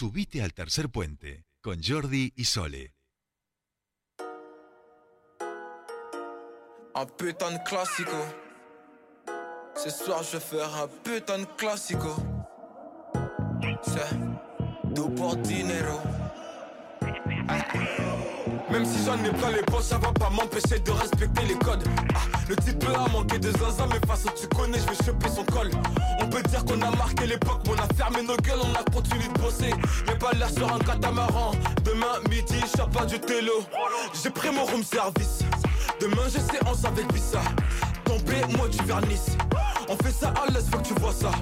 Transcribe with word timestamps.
Subite 0.00 0.40
al 0.42 0.54
tercer 0.54 0.88
puente 0.88 1.44
con 1.60 1.82
Jordi 1.82 2.32
y 2.34 2.44
Sole. 2.46 2.94
Un 6.94 7.06
putain 7.18 7.50
de 7.50 7.62
clásico. 7.64 8.16
Ce 9.76 9.90
soir 9.90 10.22
je 10.22 10.38
vais 10.38 10.40
faire 10.40 10.74
un 10.74 10.88
putain 11.04 11.40
de 11.40 11.46
clásico. 11.58 12.16
C'est 13.82 14.94
tout 14.94 15.10
pour 15.10 15.36
dinero. 15.36 16.00
Même 18.70 18.84
si 18.84 19.04
j'en 19.04 19.14
ai 19.24 19.30
plein 19.30 19.50
les 19.50 19.62
poches, 19.62 19.84
ça 19.84 19.98
va 19.98 20.12
pas 20.12 20.30
m'empêcher 20.30 20.78
de 20.78 20.90
respecter 20.92 21.42
les 21.46 21.54
codes. 21.54 21.82
Ah, 22.14 22.20
le 22.48 22.56
type 22.56 22.82
là 22.84 23.04
a 23.04 23.08
manqué 23.08 23.38
de 23.38 23.50
zinzin, 23.50 23.86
mais 23.90 24.00
face 24.06 24.24
tu 24.40 24.46
connais, 24.48 24.78
je 24.78 24.86
vais 24.86 25.04
choper 25.04 25.28
son 25.28 25.44
col. 25.44 25.70
On 26.20 26.26
peut 26.28 26.42
dire 26.42 26.64
qu'on 26.64 26.80
a 26.80 26.90
marqué 26.96 27.26
l'époque, 27.26 27.62
mais 27.66 27.72
on 27.72 27.82
a 27.82 27.94
fermé 27.94 28.22
nos 28.22 28.36
gueules, 28.36 28.60
on 28.62 28.74
a 28.74 28.84
continué 28.92 29.26
de 29.26 29.40
bosser. 29.40 29.70
Y'a 30.06 30.16
pas 30.16 30.32
l'air 30.32 30.50
sur 30.50 30.72
un 30.72 30.78
catamaran. 30.78 31.52
Demain 31.84 32.20
midi, 32.28 32.60
je 32.60 32.82
pas 32.96 33.06
du 33.06 33.18
télo. 33.18 33.64
J'ai 34.22 34.30
pris 34.30 34.50
mon 34.50 34.64
room 34.64 34.84
service. 34.84 35.40
Demain 36.00 36.28
j'ai 36.32 36.40
séance 36.40 36.84
avec 36.84 37.12
Vissa. 37.12 37.40
Tombé, 38.04 38.36
moi 38.56 38.68
du 38.68 38.78
vernis. 38.84 39.36
On 39.92 39.96
fait 39.96 40.12
ça 40.12 40.28
à 40.28 40.48
l'aise, 40.52 40.68
faut 40.70 40.78
que 40.78 40.86
tu 40.86 40.94
vois 41.00 41.12
ça. 41.12 41.32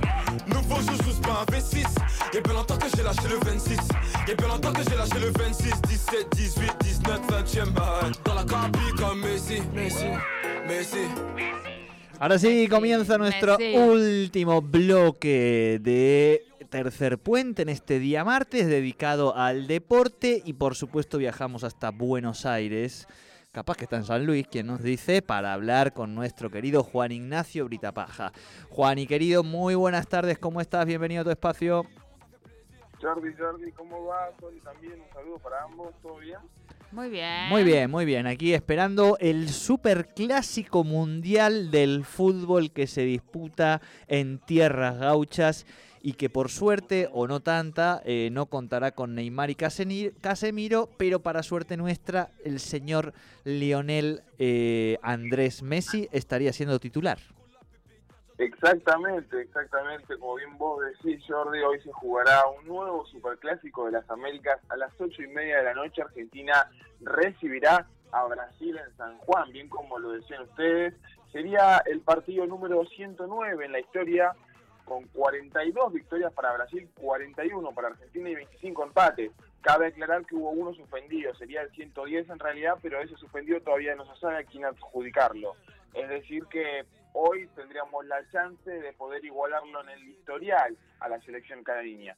Nouveau 0.46 0.76
joujou, 0.76 1.10
c'est 1.12 1.20
pas 1.20 1.42
un 1.42 1.52
V6. 1.52 1.84
Y'a 2.32 2.40
bien 2.40 2.54
longtemps 2.54 2.78
que 2.78 2.86
j'ai 2.96 3.02
lâché 3.02 3.28
le 3.28 3.36
26. 3.44 3.76
Y'a 4.26 4.34
bien 4.34 4.48
longtemps 4.48 4.72
que 4.72 4.82
j'ai 4.88 4.96
lâché 4.96 5.18
le 5.20 5.30
26, 5.38 5.82
17, 5.82 6.28
18, 6.34 6.72
19, 6.80 7.20
20ème 7.26 7.70
balle. 7.74 8.12
Dans 8.24 8.32
la 8.34 8.44
capi 8.44 8.78
comme 8.96 9.20
Messi, 9.20 9.60
Messi, 9.74 10.06
Messi. 10.66 11.04
Ahora 12.18 12.38
sí, 12.38 12.66
comienza 12.68 13.18
nuestro 13.18 13.58
Messi. 13.58 13.76
último 13.76 14.62
bloque 14.62 15.78
de 15.82 16.42
Tercer 16.70 17.18
Puente 17.18 17.62
en 17.62 17.68
este 17.68 17.98
día 17.98 18.24
martes 18.24 18.66
dedicado 18.66 19.36
al 19.36 19.66
deporte 19.66 20.42
y 20.44 20.54
por 20.54 20.74
supuesto 20.74 21.18
viajamos 21.18 21.64
hasta 21.64 21.90
Buenos 21.90 22.46
Aires, 22.46 23.08
capaz 23.52 23.76
que 23.76 23.84
está 23.84 23.96
en 23.96 24.04
San 24.04 24.26
Luis, 24.26 24.46
quien 24.46 24.66
nos 24.66 24.82
dice, 24.82 25.22
para 25.22 25.52
hablar 25.52 25.92
con 25.92 26.14
nuestro 26.14 26.50
querido 26.50 26.82
Juan 26.82 27.12
Ignacio 27.12 27.64
Britapaja. 27.64 28.32
Juan 28.68 28.98
y 28.98 29.06
querido, 29.06 29.42
muy 29.42 29.74
buenas 29.74 30.06
tardes, 30.06 30.38
¿cómo 30.38 30.60
estás? 30.60 30.86
Bienvenido 30.86 31.22
a 31.22 31.24
tu 31.24 31.30
espacio. 31.30 31.86
Jordi, 33.00 33.32
Jordi, 33.38 33.72
¿cómo 33.72 34.04
va? 34.06 34.28
Soli 34.40 34.60
también, 34.60 35.00
un 35.00 35.14
saludo 35.14 35.38
para 35.38 35.62
ambos, 35.62 35.94
¿todo 36.02 36.18
bien? 36.18 36.38
Muy 36.90 37.10
bien. 37.10 37.48
Muy 37.48 37.64
bien, 37.64 37.90
muy 37.90 38.04
bien. 38.04 38.26
Aquí 38.26 38.54
esperando 38.54 39.16
el 39.20 39.48
superclásico 39.50 40.84
mundial 40.84 41.70
del 41.70 42.04
fútbol 42.04 42.70
que 42.72 42.86
se 42.86 43.02
disputa 43.02 43.80
en 44.06 44.38
tierras 44.38 44.98
gauchas 44.98 45.66
y 46.02 46.14
que 46.14 46.30
por 46.30 46.50
suerte 46.50 47.08
o 47.12 47.26
no 47.26 47.40
tanta 47.40 48.00
eh, 48.04 48.30
no 48.32 48.46
contará 48.46 48.92
con 48.92 49.14
Neymar 49.14 49.50
y 49.50 49.54
Casemiro, 49.54 50.88
pero 50.96 51.20
para 51.20 51.42
suerte 51.42 51.76
nuestra 51.76 52.30
el 52.44 52.60
señor 52.60 53.12
Lionel 53.44 54.22
eh, 54.38 54.98
Andrés 55.02 55.62
Messi 55.62 56.08
estaría 56.12 56.52
siendo 56.52 56.78
titular. 56.78 57.18
Exactamente, 58.38 59.40
exactamente, 59.40 60.16
como 60.16 60.36
bien 60.36 60.56
vos 60.58 60.80
decís, 60.84 61.24
Jordi, 61.26 61.58
hoy 61.58 61.80
se 61.80 61.90
jugará 61.90 62.46
un 62.46 62.68
nuevo 62.68 63.04
superclásico 63.06 63.86
de 63.86 63.92
las 63.92 64.08
Américas 64.08 64.60
a 64.68 64.76
las 64.76 64.92
ocho 65.00 65.22
y 65.22 65.26
media 65.26 65.58
de 65.58 65.64
la 65.64 65.74
noche. 65.74 66.02
Argentina 66.02 66.70
recibirá 67.00 67.88
a 68.12 68.24
Brasil 68.26 68.78
en 68.78 68.96
San 68.96 69.18
Juan, 69.18 69.50
bien 69.50 69.68
como 69.68 69.98
lo 69.98 70.12
decían 70.12 70.42
ustedes. 70.42 70.94
Sería 71.32 71.82
el 71.86 72.00
partido 72.00 72.46
número 72.46 72.84
109 72.86 73.64
en 73.64 73.72
la 73.72 73.80
historia, 73.80 74.32
con 74.88 75.04
42 75.08 75.92
victorias 75.92 76.32
para 76.32 76.52
Brasil, 76.54 76.88
41 77.00 77.70
para 77.72 77.88
Argentina 77.88 78.30
y 78.30 78.34
25 78.34 78.84
empates. 78.84 79.30
Cabe 79.60 79.88
aclarar 79.88 80.24
que 80.24 80.34
hubo 80.34 80.50
uno 80.50 80.72
suspendido, 80.74 81.34
sería 81.34 81.62
el 81.62 81.70
110 81.72 82.30
en 82.30 82.38
realidad, 82.38 82.74
pero 82.80 83.00
ese 83.00 83.14
suspendido 83.16 83.60
todavía 83.60 83.94
no 83.94 84.04
se 84.12 84.18
sabe 84.20 84.38
a 84.38 84.44
quién 84.44 84.64
adjudicarlo. 84.64 85.54
Es 85.94 86.08
decir 86.08 86.44
que 86.50 86.84
hoy 87.12 87.48
tendríamos 87.54 88.06
la 88.06 88.18
chance 88.30 88.70
de 88.70 88.92
poder 88.94 89.24
igualarlo 89.24 89.82
en 89.82 89.88
el 89.90 90.08
historial 90.08 90.76
a 91.00 91.08
la 91.08 91.20
selección 91.22 91.62
canareña. 91.64 92.16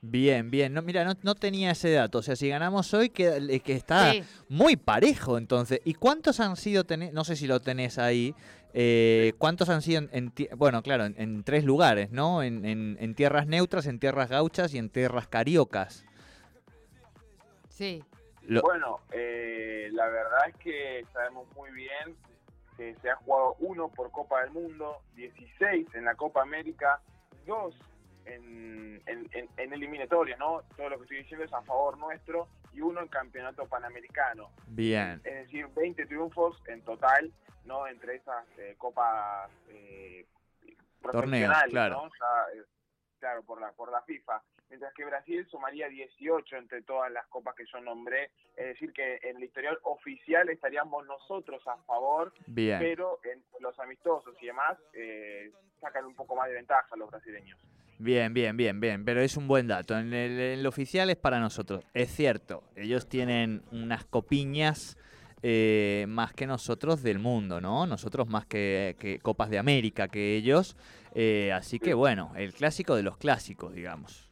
Bien, 0.00 0.48
bien. 0.48 0.72
No, 0.74 0.80
mira, 0.82 1.04
no, 1.04 1.14
no 1.24 1.34
tenía 1.34 1.72
ese 1.72 1.90
dato. 1.90 2.18
O 2.18 2.22
sea, 2.22 2.36
si 2.36 2.48
ganamos 2.48 2.94
hoy, 2.94 3.10
que, 3.10 3.60
que 3.64 3.72
está 3.72 4.12
Sí. 4.12 4.22
muy 4.48 4.76
parejo 4.76 5.38
entonces. 5.38 5.80
¿Y 5.84 5.94
cuántos 5.94 6.38
han 6.38 6.54
sido, 6.56 6.84
no 7.12 7.24
sé 7.24 7.34
si 7.34 7.48
lo 7.48 7.58
tenés 7.60 7.98
ahí, 7.98 8.32
eh, 8.80 9.32
cuántos 9.38 9.68
han 9.70 9.82
sido, 9.82 10.02
en, 10.02 10.08
en 10.12 10.32
bueno, 10.56 10.82
claro, 10.82 11.04
en, 11.04 11.14
en 11.20 11.42
tres 11.42 11.64
lugares, 11.64 12.12
¿no? 12.12 12.44
En, 12.44 12.64
en- 12.64 12.96
en 13.00 13.14
tierras 13.16 13.48
neutras, 13.48 13.86
en 13.86 13.98
tierras 13.98 14.28
gauchas 14.30 14.72
y 14.72 14.78
en 14.78 14.88
tierras 14.88 15.26
cariocas. 15.26 16.04
Sí. 17.68 18.04
Lo- 18.42 18.62
Bueno, 18.62 19.00
eh, 19.12 19.88
la 19.92 20.06
verdad 20.06 20.48
es 20.48 20.56
que 20.56 21.04
sabemos 21.12 21.46
muy 21.56 21.70
bien 21.72 22.16
que 22.76 22.94
se 23.02 23.10
ha 23.10 23.16
jugado 23.16 23.56
uno 23.58 23.88
por 23.88 24.12
Copa 24.12 24.42
del 24.42 24.50
Mundo, 24.52 24.98
16 25.16 25.88
en 25.94 26.04
la 26.04 26.14
Copa 26.14 26.42
América, 26.42 27.00
dos 27.46 27.74
en, 28.26 29.02
en, 29.06 29.28
en- 29.32 29.48
en 29.56 29.72
eliminatorias, 29.72 30.38
¿no? 30.38 30.62
Todo 30.76 30.88
lo 30.90 30.96
que 30.98 31.02
estoy 31.02 31.18
diciendo 31.18 31.44
es 31.44 31.52
a 31.52 31.62
favor 31.62 31.98
nuestro, 31.98 32.46
y 32.78 32.80
uno 32.80 33.00
en 33.00 33.08
Campeonato 33.08 33.66
Panamericano. 33.66 34.50
bien. 34.68 35.20
es 35.24 35.46
decir, 35.46 35.66
20 35.74 36.06
triunfos 36.06 36.62
en 36.68 36.80
total, 36.82 37.32
¿no? 37.64 37.88
Entre 37.88 38.16
esas 38.16 38.46
eh, 38.56 38.76
copas 38.78 39.50
eh, 39.68 40.24
profesionales, 41.02 41.70
claro. 41.72 42.02
¿no? 42.02 42.06
Eh, 42.06 42.64
claro, 43.18 43.42
por 43.42 43.60
la, 43.60 43.72
por 43.72 43.90
la 43.90 44.00
FIFA. 44.02 44.40
Mientras 44.70 44.92
que 44.94 45.04
Brasil 45.04 45.46
sumaría 45.50 45.88
18 45.88 46.56
entre 46.56 46.82
todas 46.82 47.10
las 47.10 47.26
copas 47.28 47.56
que 47.56 47.64
yo 47.72 47.80
nombré. 47.80 48.30
Es 48.54 48.66
decir, 48.66 48.92
que 48.92 49.18
en 49.22 49.38
el 49.38 49.44
historial 49.44 49.78
oficial 49.82 50.48
estaríamos 50.50 51.06
nosotros 51.06 51.66
a 51.66 51.76
favor, 51.78 52.32
Bien. 52.46 52.78
pero 52.78 53.18
en 53.24 53.42
los 53.60 53.78
amistosos 53.80 54.36
y 54.40 54.46
demás 54.46 54.78
eh, 54.92 55.50
sacan 55.80 56.04
un 56.04 56.14
poco 56.14 56.36
más 56.36 56.48
de 56.48 56.54
ventaja 56.54 56.96
los 56.96 57.10
brasileños. 57.10 57.58
Bien, 57.98 58.32
bien, 58.32 58.56
bien, 58.56 58.78
bien, 58.80 59.04
pero 59.04 59.20
es 59.20 59.36
un 59.36 59.48
buen 59.48 59.66
dato. 59.66 59.98
En 59.98 60.12
el, 60.14 60.32
en 60.32 60.58
el 60.60 60.66
oficial 60.66 61.10
es 61.10 61.16
para 61.16 61.40
nosotros. 61.40 61.84
Es 61.94 62.10
cierto, 62.10 62.62
ellos 62.76 63.08
tienen 63.08 63.62
unas 63.72 64.04
copiñas 64.04 64.96
eh, 65.42 66.06
más 66.08 66.32
que 66.32 66.46
nosotros 66.46 67.02
del 67.02 67.18
mundo, 67.18 67.60
¿no? 67.60 67.86
Nosotros 67.86 68.28
más 68.28 68.46
que, 68.46 68.96
que 68.98 69.18
Copas 69.18 69.50
de 69.50 69.58
América 69.58 70.08
que 70.08 70.36
ellos. 70.36 70.76
Eh, 71.14 71.52
así 71.52 71.78
que 71.78 71.94
bueno, 71.94 72.32
el 72.36 72.52
clásico 72.52 72.94
de 72.94 73.02
los 73.02 73.16
clásicos, 73.16 73.74
digamos. 73.74 74.28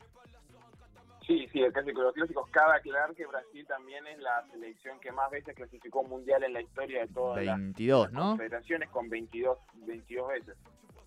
Sí, 1.26 1.48
sí, 1.52 1.60
el 1.60 1.72
clásico 1.72 2.00
de 2.00 2.06
los 2.06 2.14
clásicos. 2.14 2.48
Cabe 2.50 2.76
aclarar 2.76 3.14
que 3.14 3.26
Brasil 3.26 3.66
también 3.66 4.06
es 4.06 4.18
la 4.20 4.44
selección 4.52 5.00
que 5.00 5.10
más 5.10 5.28
veces 5.30 5.56
clasificó 5.56 6.04
mundial 6.04 6.44
en 6.44 6.52
la 6.52 6.60
historia 6.60 7.00
de 7.00 7.08
todas 7.08 7.44
las 7.44 7.56
22, 7.58 8.12
¿no? 8.12 8.30
confederaciones 8.30 8.88
con 8.90 9.08
22, 9.08 9.58
22 9.86 10.28
veces. 10.28 10.56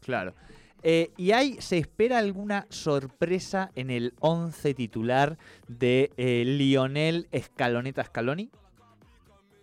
Claro. 0.01 0.33
Eh, 0.83 1.11
¿Y 1.17 1.31
hay, 1.31 1.59
se 1.61 1.77
espera 1.77 2.17
alguna 2.17 2.65
sorpresa 2.69 3.71
en 3.75 3.89
el 3.89 4.13
11 4.19 4.73
titular 4.73 5.37
de 5.67 6.11
eh, 6.17 6.43
Lionel 6.45 7.27
Escaloneta 7.31 8.03
Scaloni? 8.03 8.49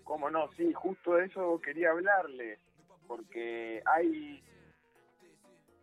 ¿Cómo 0.04 0.30
no? 0.30 0.50
Sí, 0.56 0.72
justo 0.72 1.14
de 1.14 1.26
eso 1.26 1.60
quería 1.60 1.90
hablarle, 1.90 2.58
porque 3.06 3.82
hay 3.86 4.42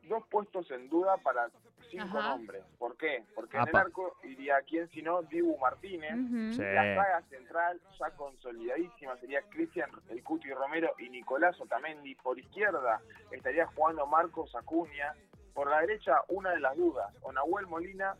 dos 0.03 0.25
puestos 0.27 0.69
en 0.71 0.89
duda 0.89 1.17
para 1.17 1.49
cinco 1.89 2.17
Ajá. 2.17 2.29
nombres. 2.29 2.63
¿Por 2.77 2.97
qué? 2.97 3.23
Porque 3.35 3.57
en 3.57 3.67
el 3.67 3.75
arco 3.75 4.17
iría 4.23 4.61
quién 4.67 4.89
sino 4.89 5.21
Dibu 5.23 5.57
Martínez. 5.59 6.15
Sí. 6.55 6.61
La 6.61 6.95
saga 6.95 7.21
central 7.29 7.79
ya 7.99 8.09
consolidadísima 8.11 9.15
sería 9.17 9.41
Cristian 9.49 9.89
El 10.09 10.23
Cuti 10.23 10.51
Romero 10.51 10.93
y 10.97 11.09
Nicolás 11.09 11.59
Otamendi. 11.61 12.15
Por 12.15 12.39
izquierda 12.39 13.01
estaría 13.31 13.65
jugando 13.67 14.05
Marcos 14.07 14.55
Acuña. 14.55 15.13
Por 15.53 15.69
la 15.69 15.81
derecha, 15.81 16.15
una 16.29 16.49
de 16.49 16.59
las 16.59 16.75
dudas, 16.75 17.13
o 17.21 17.31
Nahuel 17.31 17.67
Molina 17.67 18.15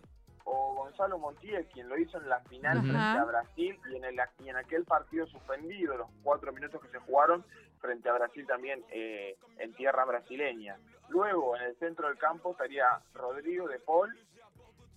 o 0.46 0.76
Gonzalo 0.76 1.18
Montiel, 1.18 1.66
quien 1.68 1.88
lo 1.90 1.98
hizo 1.98 2.18
en 2.18 2.28
la 2.30 2.40
final 2.42 2.80
frente 2.82 2.98
a. 2.98 3.24
Brasil 3.26 3.80
y 3.92 3.96
en, 3.96 4.04
el, 4.06 4.20
y 4.44 4.50
en 4.50 4.58
aquel 4.58 4.84
partido 4.86 5.26
suspendido, 5.28 5.98
los 5.98 6.10
cuatro 6.24 6.52
minutos 6.52 6.82
que 6.82 6.90
se 6.90 7.00
jugaron 7.00 7.46
frente 7.80 8.10
a 8.10 8.14
Brasil 8.14 8.46
también 8.48 8.84
eh, 8.90 9.38
en 9.58 9.74
tierra 9.74 10.06
brasileña. 10.06 10.78
Luego, 11.10 11.56
en 11.58 11.64
el 11.64 11.76
centro 11.78 12.08
del 12.08 12.18
campo 12.18 12.52
estaría 12.52 12.86
Rodrigo 13.14 13.68
de 13.68 13.80
Paul 13.80 14.10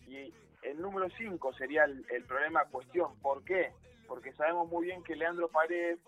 y 0.07 0.33
el 0.63 0.81
número 0.81 1.09
5 1.11 1.53
sería 1.55 1.85
el, 1.85 2.05
el 2.11 2.25
problema 2.25 2.65
cuestión. 2.67 3.17
¿Por 3.21 3.45
qué? 3.45 3.73
Porque 4.09 4.33
sabemos 4.33 4.69
muy 4.69 4.87
bien 4.87 5.03
que 5.03 5.17
Leandro 5.17 5.49
Paredes 5.49 5.99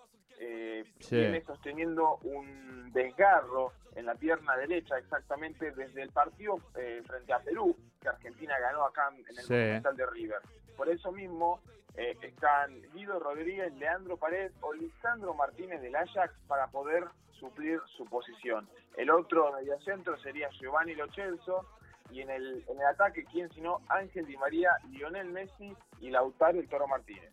eh, 0.40 0.84
Sí. 1.00 1.16
viene 1.16 1.42
sosteniendo 1.44 2.18
un 2.18 2.92
desgarro 2.92 3.72
en 3.96 4.06
la 4.06 4.14
pierna 4.14 4.56
derecha 4.56 4.96
exactamente 4.98 5.72
desde 5.72 6.02
el 6.02 6.10
partido 6.12 6.60
eh, 6.76 7.02
frente 7.06 7.32
a 7.32 7.40
Perú, 7.40 7.76
que 8.00 8.08
Argentina 8.08 8.54
ganó 8.60 8.84
acá 8.84 9.08
en 9.16 9.18
el 9.26 9.36
Sí. 9.44 9.52
Monumental 9.54 9.96
de 9.96 10.06
River. 10.06 10.38
Por 10.76 10.88
eso 10.88 11.10
mismo 11.12 11.60
eh, 11.94 12.16
están 12.22 12.80
Guido 12.92 13.18
Rodríguez, 13.18 13.72
Leandro 13.74 14.16
Paredes 14.16 14.52
o 14.60 14.72
Lisandro 14.72 15.34
Martínez 15.34 15.80
del 15.82 15.96
Ajax 15.96 16.32
para 16.46 16.68
poder 16.68 17.04
suplir 17.32 17.80
su 17.96 18.04
posición. 18.04 18.68
El 18.96 19.10
otro 19.10 19.52
mediocentro 19.52 20.16
sería 20.18 20.48
Giovanni 20.60 20.94
Lochelso 20.94 21.66
Y 22.10 22.22
en 22.22 22.30
el, 22.30 22.64
en 22.68 22.80
el 22.80 22.86
ataque, 22.86 23.24
¿quién 23.26 23.50
sino 23.52 23.80
Ángel 23.88 24.24
Di 24.26 24.36
María, 24.38 24.70
Lionel 24.90 25.28
Messi 25.28 25.76
y 26.00 26.08
Lautaro 26.10 26.58
el 26.58 26.66
Toro 26.68 26.86
Martínez? 26.88 27.30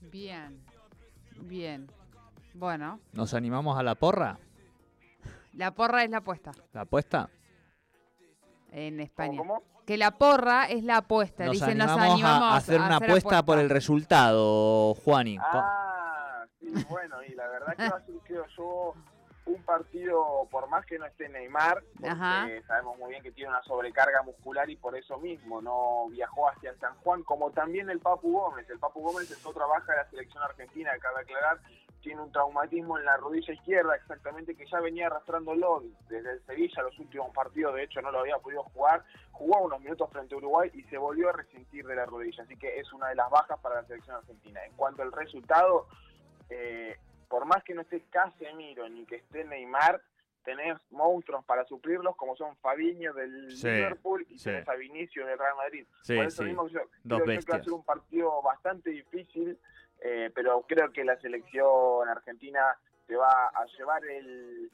Bien. 0.00 0.64
Bien. 1.42 1.86
Bueno, 2.54 2.98
¿Nos 3.12 3.34
animamos 3.34 3.78
a 3.78 3.82
la 3.82 3.94
porra? 3.94 4.38
la 5.54 5.70
porra 5.72 6.02
es 6.04 6.10
la 6.10 6.18
apuesta 6.18 6.52
¿La 6.72 6.82
apuesta? 6.82 7.28
En 8.72 8.94
¿Cómo, 8.94 9.02
España. 9.04 9.38
cómo? 9.38 9.62
Que 9.86 9.96
la 9.96 10.12
porra 10.12 10.66
es 10.66 10.84
la 10.84 10.98
apuesta. 10.98 11.44
Nos 11.44 11.52
Dicen, 11.54 11.80
animamos, 11.80 11.96
nos 11.98 12.10
animamos 12.14 12.52
a 12.52 12.56
hacer 12.56 12.80
una 12.80 12.96
apuesta 12.96 13.42
por 13.44 13.58
el 13.58 13.68
resultado, 13.68 14.94
Juani. 15.04 15.38
Ah, 15.40 16.44
sí, 16.60 16.72
bueno, 16.88 17.16
y 17.28 17.34
la 17.34 17.48
verdad 17.48 17.76
que 17.76 17.88
va 17.88 17.96
a 17.96 18.06
ser, 18.06 18.14
creo 18.24 18.44
yo, 18.56 18.94
un 19.46 19.62
partido, 19.64 20.46
por 20.50 20.68
más 20.68 20.86
que 20.86 20.98
no 20.98 21.06
esté 21.06 21.28
Neymar, 21.28 21.82
porque 21.94 22.62
sabemos 22.66 22.98
muy 22.98 23.10
bien 23.10 23.22
que 23.22 23.32
tiene 23.32 23.50
una 23.50 23.62
sobrecarga 23.64 24.22
muscular 24.22 24.70
y 24.70 24.76
por 24.76 24.96
eso 24.96 25.18
mismo 25.18 25.60
no 25.60 26.08
viajó 26.10 26.48
hacia 26.48 26.76
San 26.76 26.94
Juan, 26.98 27.22
como 27.24 27.50
también 27.50 27.90
el 27.90 27.98
Papu 27.98 28.32
Gómez. 28.32 28.68
El 28.70 28.78
Papu 28.78 29.00
Gómez 29.00 29.30
es 29.30 29.44
otra 29.44 29.66
baja 29.66 29.92
de 29.92 29.98
la 29.98 30.10
selección 30.10 30.42
argentina, 30.42 30.92
cabe 31.00 31.22
aclarar, 31.22 31.58
tiene 32.02 32.20
un 32.20 32.30
traumatismo 32.30 32.98
en 32.98 33.04
la 33.04 33.16
rodilla 33.16 33.52
izquierda, 33.52 33.96
exactamente, 33.96 34.54
que 34.54 34.66
ya 34.66 34.80
venía 34.80 35.06
arrastrándolo 35.06 35.82
desde 36.08 36.32
el 36.32 36.44
Sevilla 36.44 36.82
los 36.82 36.98
últimos 36.98 37.32
partidos, 37.34 37.74
de 37.74 37.84
hecho 37.84 38.00
no 38.00 38.12
lo 38.12 38.20
había 38.20 38.38
podido 38.38 38.62
jugar, 38.64 39.04
jugó 39.32 39.60
unos 39.62 39.80
minutos 39.80 40.10
frente 40.10 40.34
a 40.34 40.38
Uruguay 40.38 40.70
y 40.74 40.82
se 40.84 40.98
volvió 40.98 41.30
a 41.30 41.32
resentir 41.32 41.86
de 41.86 41.96
la 41.96 42.06
rodilla, 42.06 42.44
así 42.44 42.56
que 42.56 42.78
es 42.78 42.92
una 42.92 43.08
de 43.08 43.16
las 43.16 43.30
bajas 43.30 43.58
para 43.60 43.76
la 43.76 43.86
selección 43.86 44.16
argentina. 44.16 44.64
En 44.64 44.72
cuanto 44.74 45.02
al 45.02 45.12
resultado, 45.12 45.86
eh, 46.48 46.96
por 47.32 47.46
más 47.46 47.64
que 47.64 47.72
no 47.72 47.80
esté 47.80 48.02
Casemiro 48.10 48.86
ni 48.90 49.06
que 49.06 49.16
esté 49.16 49.42
Neymar, 49.44 50.02
tenés 50.44 50.76
monstruos 50.90 51.42
para 51.46 51.64
suplirlos 51.64 52.14
como 52.14 52.36
son 52.36 52.54
Fabiño 52.58 53.14
del 53.14 53.50
Sí, 53.56 53.68
Liverpool 53.68 54.26
y 54.28 54.38
sí. 54.38 54.50
tenés 54.50 54.68
a 54.68 54.74
Vinicio 54.74 55.24
del 55.26 55.38
Real 55.38 55.56
Madrid. 55.56 55.86
Sí, 56.02 56.14
por 56.14 56.26
eso 56.26 56.42
sí. 56.42 56.48
mismo 56.50 56.68
yo 56.68 56.80
Dos 57.04 57.22
creo 57.22 57.40
que 57.40 57.50
va 57.50 57.56
a 57.56 57.64
ser 57.64 57.72
un 57.72 57.84
partido 57.84 58.42
bastante 58.42 58.90
difícil, 58.90 59.58
eh, 60.02 60.30
pero 60.34 60.60
creo 60.68 60.92
que 60.92 61.04
la 61.04 61.18
selección 61.22 62.06
argentina 62.06 62.76
se 63.06 63.16
va 63.16 63.46
a 63.48 63.64
llevar 63.78 64.04
el, 64.04 64.70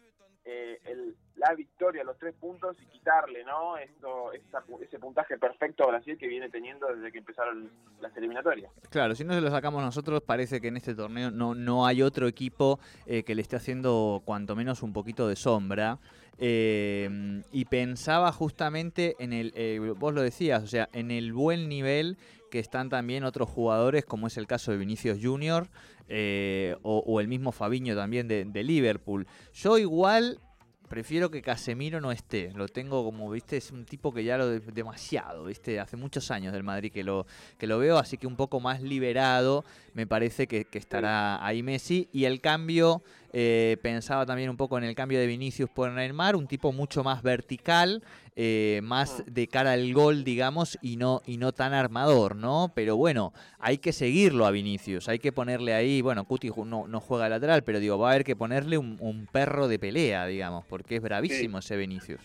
eh, 0.50 0.80
el- 0.86 1.14
la 1.36 1.54
victoria, 1.54 2.02
los 2.04 2.18
tres 2.18 2.34
puntos 2.34 2.76
y 2.82 2.86
quitarle 2.86 3.44
no 3.44 3.76
Esto, 3.76 4.32
esa- 4.32 4.64
ese 4.82 4.98
puntaje 4.98 5.36
perfecto 5.38 5.84
a 5.84 5.88
Brasil 5.88 6.16
que 6.18 6.26
viene 6.26 6.48
teniendo 6.48 6.86
desde 6.88 7.12
que 7.12 7.18
empezaron 7.18 7.70
las 8.00 8.16
eliminatorias. 8.16 8.72
Claro, 8.90 9.14
si 9.14 9.24
no 9.24 9.34
se 9.34 9.40
lo 9.42 9.50
sacamos 9.50 9.82
nosotros, 9.82 10.22
parece 10.22 10.60
que 10.60 10.68
en 10.68 10.76
este 10.78 10.94
torneo 10.94 11.30
no, 11.30 11.54
no 11.54 11.86
hay 11.86 12.02
otro 12.02 12.26
equipo 12.26 12.80
eh, 13.06 13.22
que 13.24 13.34
le 13.34 13.42
esté 13.42 13.56
haciendo 13.56 14.22
cuanto 14.24 14.56
menos 14.56 14.82
un 14.82 14.92
poquito 14.92 15.28
de 15.28 15.36
sombra. 15.36 15.98
Eh, 16.40 17.42
y 17.50 17.64
pensaba 17.64 18.30
justamente 18.32 19.16
en 19.18 19.32
el, 19.32 19.52
eh, 19.56 19.80
vos 19.98 20.14
lo 20.14 20.22
decías, 20.22 20.62
o 20.62 20.66
sea, 20.68 20.88
en 20.92 21.10
el 21.10 21.32
buen 21.32 21.68
nivel 21.68 22.16
que 22.50 22.58
están 22.58 22.88
también 22.88 23.24
otros 23.24 23.48
jugadores, 23.48 24.04
como 24.04 24.26
es 24.26 24.36
el 24.36 24.46
caso 24.46 24.70
de 24.70 24.78
Vinicius 24.78 25.18
Junior 25.20 25.68
eh, 26.08 26.76
o, 26.82 27.20
el 27.20 27.28
mismo 27.28 27.52
Fabiño 27.52 27.94
también 27.94 28.28
de, 28.28 28.62
Liverpool. 28.62 29.26
Yo 29.52 29.78
igual 29.78 30.40
prefiero 30.88 31.30
que 31.30 31.42
Casemiro 31.42 32.00
no 32.00 32.12
esté. 32.12 32.50
Lo 32.54 32.66
tengo 32.66 33.04
como, 33.04 33.30
viste, 33.30 33.58
es 33.58 33.70
un 33.70 33.84
tipo 33.84 34.12
que 34.12 34.24
ya 34.24 34.38
lo 34.38 34.48
de- 34.48 34.60
demasiado, 34.60 35.44
viste, 35.44 35.78
hace 35.80 35.96
muchos 35.96 36.30
años 36.30 36.52
del 36.54 36.62
Madrid 36.62 36.90
que 36.90 37.04
lo, 37.04 37.26
que 37.58 37.66
lo 37.66 37.78
veo, 37.78 37.98
así 37.98 38.16
que 38.16 38.26
un 38.26 38.36
poco 38.36 38.58
más 38.58 38.80
liberado 38.80 39.64
me 39.92 40.06
parece 40.06 40.46
que, 40.46 40.64
que 40.64 40.78
estará 40.78 41.44
ahí 41.44 41.62
Messi. 41.62 42.08
Y 42.10 42.24
el 42.24 42.40
cambio, 42.40 43.02
eh, 43.32 43.76
pensaba 43.82 44.26
también 44.26 44.50
un 44.50 44.56
poco 44.56 44.78
en 44.78 44.84
el 44.84 44.94
cambio 44.94 45.18
de 45.18 45.26
Vinicius 45.26 45.70
por 45.70 45.90
Neymar, 45.90 46.36
un 46.36 46.46
tipo 46.46 46.72
mucho 46.72 47.04
más 47.04 47.22
vertical, 47.22 48.02
eh, 48.36 48.80
más 48.82 49.22
de 49.26 49.48
cara 49.48 49.72
al 49.72 49.92
gol, 49.92 50.24
digamos, 50.24 50.78
y 50.82 50.96
no, 50.96 51.22
y 51.26 51.36
no 51.36 51.52
tan 51.52 51.72
armador, 51.74 52.36
¿no? 52.36 52.72
Pero 52.74 52.96
bueno, 52.96 53.32
hay 53.58 53.78
que 53.78 53.92
seguirlo 53.92 54.46
a 54.46 54.50
Vinicius, 54.50 55.08
hay 55.08 55.18
que 55.18 55.32
ponerle 55.32 55.74
ahí, 55.74 56.02
bueno, 56.02 56.24
Cuti 56.24 56.50
no, 56.64 56.86
no 56.86 57.00
juega 57.00 57.28
lateral, 57.28 57.62
pero 57.64 57.80
digo, 57.80 57.98
va 57.98 58.08
a 58.08 58.12
haber 58.12 58.24
que 58.24 58.36
ponerle 58.36 58.78
un, 58.78 58.96
un 59.00 59.26
perro 59.26 59.68
de 59.68 59.78
pelea, 59.78 60.26
digamos, 60.26 60.64
porque 60.66 60.96
es 60.96 61.02
bravísimo 61.02 61.58
ese 61.58 61.76
Vinicius. 61.76 62.20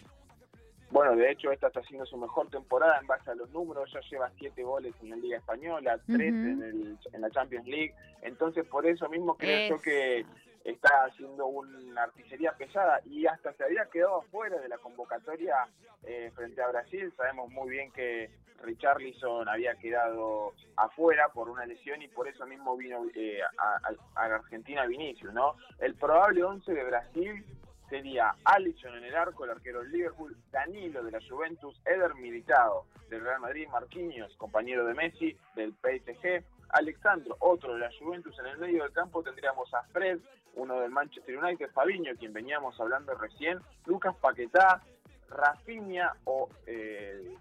Bueno, 0.94 1.16
de 1.16 1.32
hecho, 1.32 1.52
esta 1.52 1.68
está 1.68 1.80
haciendo 1.80 2.06
su 2.06 2.18
mejor 2.18 2.52
temporada 2.52 3.00
en 3.02 3.08
base 3.08 3.32
a 3.32 3.34
los 3.34 3.50
números. 3.50 3.90
Ya 3.92 4.00
lleva 4.12 4.30
siete 4.38 4.62
goles 4.62 4.94
en 5.02 5.10
la 5.10 5.16
Liga 5.16 5.38
Española, 5.38 6.00
tres 6.06 6.32
en, 6.32 6.62
el, 6.62 6.98
en 7.12 7.22
la 7.22 7.32
Champions 7.32 7.66
League. 7.66 7.96
Entonces, 8.22 8.64
por 8.68 8.86
eso 8.86 9.10
mismo 9.10 9.36
creo 9.36 9.70
yo 9.70 9.82
que 9.82 10.24
está 10.64 11.06
haciendo 11.06 11.46
una 11.48 12.04
artillería 12.04 12.54
pesada 12.54 13.02
y 13.06 13.26
hasta 13.26 13.54
se 13.54 13.64
había 13.64 13.86
quedado 13.90 14.22
afuera 14.22 14.58
de 14.60 14.68
la 14.70 14.78
convocatoria 14.78 15.68
eh, 16.04 16.32
frente 16.36 16.62
a 16.62 16.68
Brasil. 16.70 17.14
Sabemos 17.18 17.50
muy 17.52 17.70
bien 17.70 17.92
que 17.92 18.30
Richarlison 18.62 19.48
había 19.50 19.76
quedado 19.76 20.54
afuera 20.78 21.28
por 21.30 21.50
una 21.50 21.66
lesión 21.66 22.02
y 22.02 22.08
por 22.08 22.28
eso 22.28 22.46
mismo 22.46 22.78
vino 22.78 23.04
eh, 23.14 23.40
a, 23.58 23.76
a- 23.76 24.22
a 24.22 24.36
Argentina 24.36 24.86
Vinicius, 24.86 25.34
¿no? 25.34 25.56
El 25.80 25.96
probable 25.96 26.44
11 26.44 26.74
de 26.74 26.84
Brasil 26.86 27.46
sería 27.90 28.34
Alisson 28.46 28.96
en 28.98 29.04
el 29.04 29.16
arco, 29.16 29.44
el 29.44 29.52
arquero 29.52 29.82
del 29.82 29.92
Liverpool, 29.92 30.36
Danilo 30.52 31.04
de 31.04 31.12
la 31.12 31.20
Juventus, 31.28 31.80
Eder 31.86 32.16
Militao 32.16 32.86
del 33.10 33.22
Real 33.24 33.42
Madrid, 33.42 33.68
Marquinhos, 33.68 34.36
compañero 34.38 34.86
de 34.86 34.94
Messi 34.96 35.38
del 35.56 35.74
PSG, 35.74 36.44
Alexandro, 36.74 37.38
otro 37.40 37.74
de 37.74 37.80
la 37.80 37.90
Juventus 38.00 38.38
en 38.40 38.48
el 38.48 38.58
medio 38.58 38.84
del 38.84 38.92
campo, 38.92 39.24
tendríamos 39.24 39.72
a 39.74 39.84
Fred, 39.84 40.20
uno 40.56 40.80
del 40.80 40.92
Manchester 40.92 41.38
United, 41.38 41.72
Fabiño, 41.72 42.14
quien 42.18 42.34
veníamos 42.34 42.80
hablando 42.80 43.14
recién, 43.16 43.60
Lucas 43.86 44.16
Paquetá, 44.18 44.82
Rafinha 45.30 46.14
o 46.26 46.50
eh, 46.66 47.36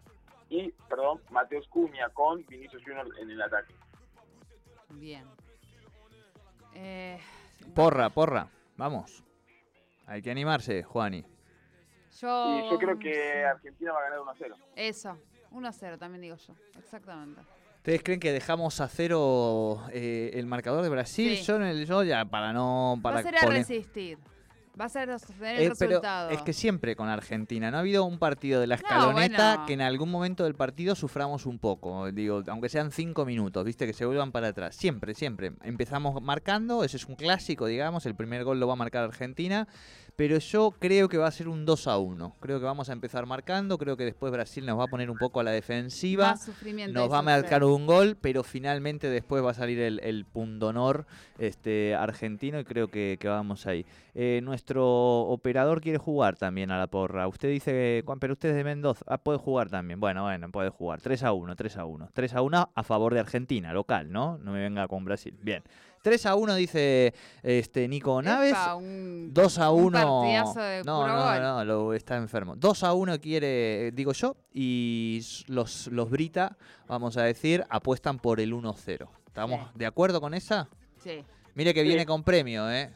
y, 0.48 0.70
perdón, 0.88 1.20
Mateus 1.30 1.66
Cuña 1.68 2.08
con 2.10 2.44
Vinicius 2.46 2.82
Junior 2.84 3.06
en 3.18 3.30
el 3.30 3.40
ataque. 3.40 3.74
Bien. 4.90 5.24
Eh, 6.74 7.18
Porra, 7.74 8.10
porra, 8.10 8.48
vamos. 8.76 9.24
Hay 10.06 10.20
que 10.20 10.30
animarse, 10.30 10.82
Juani. 10.82 11.24
yo, 12.20 12.58
Y 12.58 12.70
yo 12.70 12.78
creo 12.78 12.98
que. 12.98 13.44
Argentina 13.44 13.92
va 13.92 14.00
a 14.00 14.02
ganar 14.10 14.18
1-0. 14.18 14.56
Eso, 14.76 15.18
1 15.52 15.68
a 15.68 15.72
0 15.72 15.98
también 15.98 16.20
digo 16.20 16.36
yo. 16.36 16.54
Exactamente. 16.78 17.40
¿Ustedes 17.82 18.02
creen 18.04 18.20
que 18.20 18.30
dejamos 18.30 18.80
a 18.80 18.86
cero 18.86 19.82
eh, 19.92 20.30
el 20.34 20.46
marcador 20.46 20.84
de 20.84 20.88
Brasil? 20.88 21.36
Sí. 21.36 21.42
Yo, 21.42 21.56
en 21.56 21.62
el- 21.64 21.84
yo 21.84 22.04
ya, 22.04 22.24
para 22.24 22.52
no... 22.52 22.96
Para 23.02 23.14
Va 23.16 23.20
a 23.20 23.22
ser 23.24 23.36
a 23.38 23.46
resistir. 23.46 24.18
Va 24.80 24.84
a 24.84 24.88
ser 24.88 25.08
el 25.10 25.16
Eh, 25.16 25.72
pero 25.76 25.90
resultado. 25.90 26.30
es 26.30 26.40
que 26.42 26.52
siempre 26.52 26.94
con 26.94 27.08
Argentina, 27.08 27.72
no 27.72 27.76
ha 27.78 27.80
habido 27.80 28.04
un 28.04 28.20
partido 28.20 28.60
de 28.60 28.68
la 28.68 28.76
escaloneta 28.76 29.48
bueno. 29.54 29.66
que 29.66 29.72
en 29.72 29.80
algún 29.80 30.10
momento 30.12 30.44
del 30.44 30.54
partido 30.54 30.94
suframos 30.94 31.44
un 31.44 31.58
poco, 31.58 32.10
digo, 32.12 32.42
aunque 32.46 32.68
sean 32.68 32.92
cinco 32.92 33.26
minutos, 33.26 33.64
viste, 33.64 33.84
que 33.84 33.92
se 33.92 34.06
vuelvan 34.06 34.30
para 34.30 34.48
atrás. 34.48 34.76
Siempre, 34.76 35.14
siempre. 35.14 35.52
Empezamos 35.62 36.22
marcando, 36.22 36.84
ese 36.84 36.96
es 36.98 37.06
un 37.06 37.16
clásico, 37.16 37.66
digamos, 37.66 38.06
el 38.06 38.14
primer 38.14 38.44
gol 38.44 38.60
lo 38.60 38.66
va 38.68 38.74
a 38.74 38.76
marcar 38.76 39.02
Argentina, 39.04 39.66
pero 40.16 40.38
yo 40.38 40.72
creo 40.78 41.08
que 41.08 41.18
va 41.18 41.26
a 41.26 41.30
ser 41.30 41.48
un 41.48 41.64
2 41.64 41.86
a 41.86 41.98
1. 41.98 42.36
Creo 42.40 42.58
que 42.58 42.64
vamos 42.64 42.88
a 42.90 42.92
empezar 42.92 43.26
marcando, 43.26 43.78
creo 43.78 43.96
que 43.96 44.04
después 44.04 44.32
Brasil 44.32 44.64
nos 44.66 44.78
va 44.78 44.84
a 44.84 44.88
poner 44.88 45.10
un 45.10 45.18
poco 45.18 45.40
a 45.40 45.42
la 45.42 45.50
defensiva. 45.50 46.36
Nos 46.92 47.10
va 47.10 47.18
a 47.18 47.22
marcar 47.22 47.64
un 47.64 47.86
gol, 47.86 48.16
pero 48.20 48.42
finalmente 48.42 49.08
después 49.08 49.42
va 49.44 49.52
a 49.52 49.54
salir 49.54 49.78
el, 49.80 50.00
el 50.00 50.24
pundonor 50.24 51.06
este, 51.38 51.94
argentino 51.94 52.60
y 52.60 52.64
creo 52.64 52.88
que, 52.88 53.16
que 53.20 53.28
vamos 53.28 53.66
ahí. 53.66 53.86
Eh, 54.14 54.40
nuestro 54.42 54.86
operador 55.22 55.80
quiere 55.80 55.96
jugar 55.96 56.36
también 56.36 56.70
a 56.70 56.78
la 56.78 56.86
porra. 56.86 57.26
Usted 57.28 57.48
dice, 57.48 58.02
Juan, 58.04 58.18
pero 58.18 58.34
usted 58.34 58.50
es 58.50 58.56
de 58.56 58.64
Mendoza. 58.64 59.02
Ah, 59.08 59.16
puede 59.16 59.38
jugar 59.38 59.70
también. 59.70 60.00
Bueno, 60.00 60.24
bueno, 60.24 60.50
puede 60.50 60.68
jugar. 60.68 61.00
3 61.00 61.22
a 61.22 61.32
1, 61.32 61.56
3 61.56 61.76
a 61.78 61.84
1. 61.86 62.10
3 62.12 62.34
a 62.34 62.42
1 62.42 62.70
a 62.74 62.82
favor 62.82 63.14
de 63.14 63.20
Argentina, 63.20 63.72
local, 63.72 64.12
¿no? 64.12 64.36
No 64.38 64.52
me 64.52 64.60
venga 64.60 64.86
con 64.86 65.04
Brasil. 65.06 65.34
Bien. 65.40 65.62
3 66.02 66.26
a 66.26 66.34
1 66.34 66.54
dice 66.56 67.14
este 67.42 67.88
Nico 67.88 68.20
Naves. 68.20 68.50
Epa, 68.50 68.74
un- 68.74 69.30
2 69.32 69.58
a 69.58 69.70
un 69.70 69.84
1. 69.84 70.20
partidazo 70.20 70.60
de 70.60 70.82
No, 70.84 71.00
puro 71.00 71.16
no, 71.16 71.24
gol. 71.24 71.40
no, 71.42 71.64
lo, 71.64 71.94
está 71.94 72.16
enfermo. 72.18 72.54
2 72.56 72.82
a 72.84 72.92
1 72.92 73.18
quiere, 73.20 73.92
digo 73.92 74.12
yo, 74.12 74.36
y 74.52 75.22
los, 75.46 75.86
los 75.86 76.10
Brita, 76.10 76.58
vamos 76.86 77.16
a 77.16 77.22
decir, 77.22 77.64
apuestan 77.70 78.18
por 78.18 78.40
el 78.40 78.52
1-0. 78.52 79.08
¿Estamos 79.26 79.60
Sí. 79.60 79.66
de 79.78 79.86
acuerdo 79.86 80.20
con 80.20 80.34
esa? 80.34 80.68
Sí. 80.98 81.24
Mire 81.54 81.72
que 81.72 81.80
Sí. 81.82 81.88
viene 81.88 82.04
con 82.04 82.22
premio, 82.24 82.70
¿eh? 82.70 82.90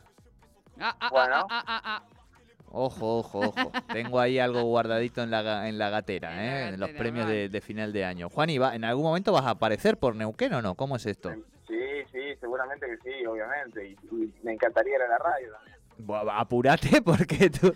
Ah, 0.81 0.97
ah, 1.01 1.09
Bueno. 1.11 1.35
ah, 1.35 1.47
ah, 1.51 1.65
ah, 1.67 1.81
ah. 1.85 2.03
Ojo, 2.73 3.19
ojo, 3.19 3.39
ojo. 3.49 3.73
Tengo 3.93 4.21
ahí 4.21 4.39
algo 4.39 4.63
guardadito 4.65 5.23
en 5.23 5.31
la, 5.31 5.43
ga- 5.43 5.69
en 5.69 5.79
la 5.79 5.89
gatera, 5.89 6.31
En 6.33 6.37
la 6.37 6.43
¿eh? 6.43 6.65
En 6.75 6.81
los 6.81 6.89
gatera, 6.89 6.99
premios 6.99 7.29
de, 7.29 7.49
de 7.49 7.61
final 7.61 7.93
de 7.93 8.05
año. 8.05 8.29
Juan, 8.29 8.51
¿y 8.51 8.59
va- 8.59 8.75
¿en 8.75 8.85
algún 8.85 9.05
momento 9.05 9.33
vas 9.33 9.47
a 9.47 9.51
aparecer 9.51 9.97
por 9.99 10.15
Neuquén 10.17 10.53
o 10.55 10.63
no? 10.63 10.75
¿Cómo 10.75 10.97
es 10.97 11.07
esto? 11.07 11.33
Sí, 11.67 11.75
sí, 12.13 12.19
seguramente 12.41 12.87
que 12.87 12.97
sí, 12.99 13.27
obviamente. 13.27 13.89
Y, 13.89 13.93
y 14.15 14.33
me 14.43 14.53
encantaría 14.53 14.97
ir 14.97 15.03
a 15.03 15.09
la 15.09 15.19
radio 15.19 15.53
también. 15.53 15.77
Buah, 15.99 16.39
apurate 16.41 17.01
porque 17.05 17.49
tú, 17.49 17.73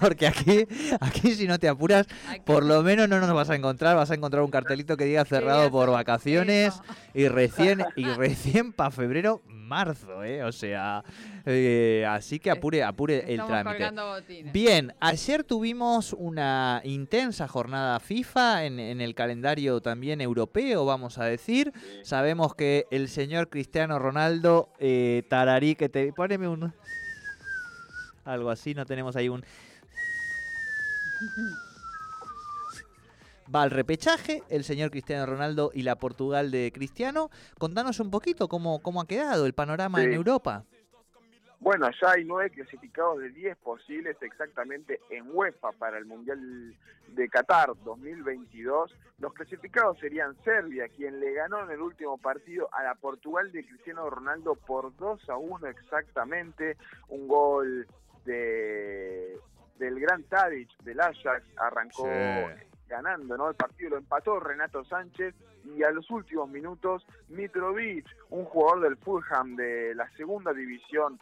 porque 0.00 0.26
aquí, 0.26 0.66
aquí 1.00 1.34
si 1.36 1.46
no 1.46 1.56
te 1.60 1.68
apuras, 1.68 2.08
por 2.44 2.64
lo 2.64 2.82
menos 2.82 3.08
no 3.08 3.20
nos 3.20 3.32
vas 3.32 3.48
a 3.50 3.54
encontrar, 3.54 3.94
vas 3.94 4.10
a 4.10 4.14
encontrar 4.14 4.42
un 4.42 4.50
cartelito 4.50 4.96
que 4.96 5.04
diga 5.04 5.24
cerrado 5.24 5.70
por 5.70 5.88
vacaciones 5.88 6.80
y 7.14 7.28
recién 7.28 7.84
y 7.94 8.06
recién 8.10 8.72
para 8.72 8.90
febrero 8.90 9.40
marzo, 9.70 10.24
¿eh? 10.24 10.42
O 10.42 10.50
sea, 10.50 11.02
eh, 11.46 12.04
así 12.06 12.40
que 12.40 12.50
apure, 12.50 12.82
apure 12.82 13.32
el 13.32 13.40
trámite. 13.46 13.90
Bien, 14.52 14.92
ayer 15.00 15.44
tuvimos 15.44 16.12
una 16.12 16.82
intensa 16.84 17.46
jornada 17.46 18.00
FIFA 18.00 18.64
en, 18.64 18.80
en 18.80 19.00
el 19.00 19.14
calendario 19.14 19.80
también 19.80 20.20
europeo, 20.20 20.84
vamos 20.84 21.18
a 21.18 21.24
decir. 21.24 21.72
Sabemos 22.02 22.54
que 22.54 22.86
el 22.90 23.08
señor 23.08 23.48
Cristiano 23.48 23.98
Ronaldo, 23.98 24.74
eh, 24.80 25.22
tararí, 25.30 25.76
que 25.76 25.88
te... 25.88 26.12
Poneme 26.12 26.48
un... 26.48 26.74
Algo 28.24 28.50
así, 28.50 28.74
no 28.74 28.84
tenemos 28.84 29.14
ahí 29.14 29.28
un... 29.28 29.44
Va 33.52 33.62
al 33.62 33.70
repechaje 33.70 34.42
el 34.48 34.62
señor 34.62 34.90
Cristiano 34.90 35.26
Ronaldo 35.26 35.70
y 35.74 35.82
la 35.82 35.96
Portugal 35.96 36.50
de 36.50 36.70
Cristiano. 36.72 37.30
Contanos 37.58 37.98
un 37.98 38.10
poquito 38.10 38.48
cómo, 38.48 38.80
cómo 38.80 39.00
ha 39.00 39.06
quedado 39.06 39.46
el 39.46 39.54
panorama 39.54 40.02
en. 40.02 40.12
Europa. 40.12 40.64
Bueno, 41.58 41.88
ya 42.00 42.12
hay 42.12 42.24
nueve 42.24 42.50
clasificados 42.50 43.18
de 43.18 43.30
10 43.30 43.56
posibles 43.58 44.16
exactamente 44.22 45.00
en 45.10 45.24
UEFA 45.30 45.72
para 45.72 45.98
el 45.98 46.06
Mundial 46.06 46.74
de 47.08 47.28
Qatar 47.28 47.72
2022. 47.84 48.94
Los 49.18 49.34
clasificados 49.34 49.98
serían 49.98 50.36
Serbia, 50.42 50.88
quien 50.88 51.20
le 51.20 51.34
ganó 51.34 51.62
en 51.64 51.70
el 51.70 51.80
último 51.80 52.16
partido 52.16 52.68
a 52.72 52.82
la 52.82 52.94
Portugal 52.94 53.52
de 53.52 53.66
Cristiano 53.66 54.08
Ronaldo 54.08 54.54
por 54.54 54.96
2 54.96 55.28
a 55.28 55.36
1 55.36 55.66
exactamente. 55.66 56.76
Un 57.08 57.28
gol 57.28 57.86
de 58.24 59.38
del 59.78 59.98
Gran 59.98 60.22
Tadic 60.24 60.70
del 60.82 61.00
Ajax 61.00 61.42
arrancó 61.56 62.06
ganando, 62.90 63.36
¿no? 63.36 63.48
El 63.48 63.54
partido 63.54 63.90
lo 63.90 63.96
empató 63.96 64.40
Renato 64.40 64.84
Sánchez 64.84 65.34
y 65.64 65.82
a 65.82 65.90
los 65.90 66.10
últimos 66.10 66.50
minutos 66.50 67.06
Mitrovic, 67.28 68.04
un 68.30 68.44
jugador 68.44 68.82
del 68.82 68.96
Fulham 68.96 69.56
de 69.56 69.94
la 69.94 70.10
segunda 70.16 70.52
división 70.52 71.18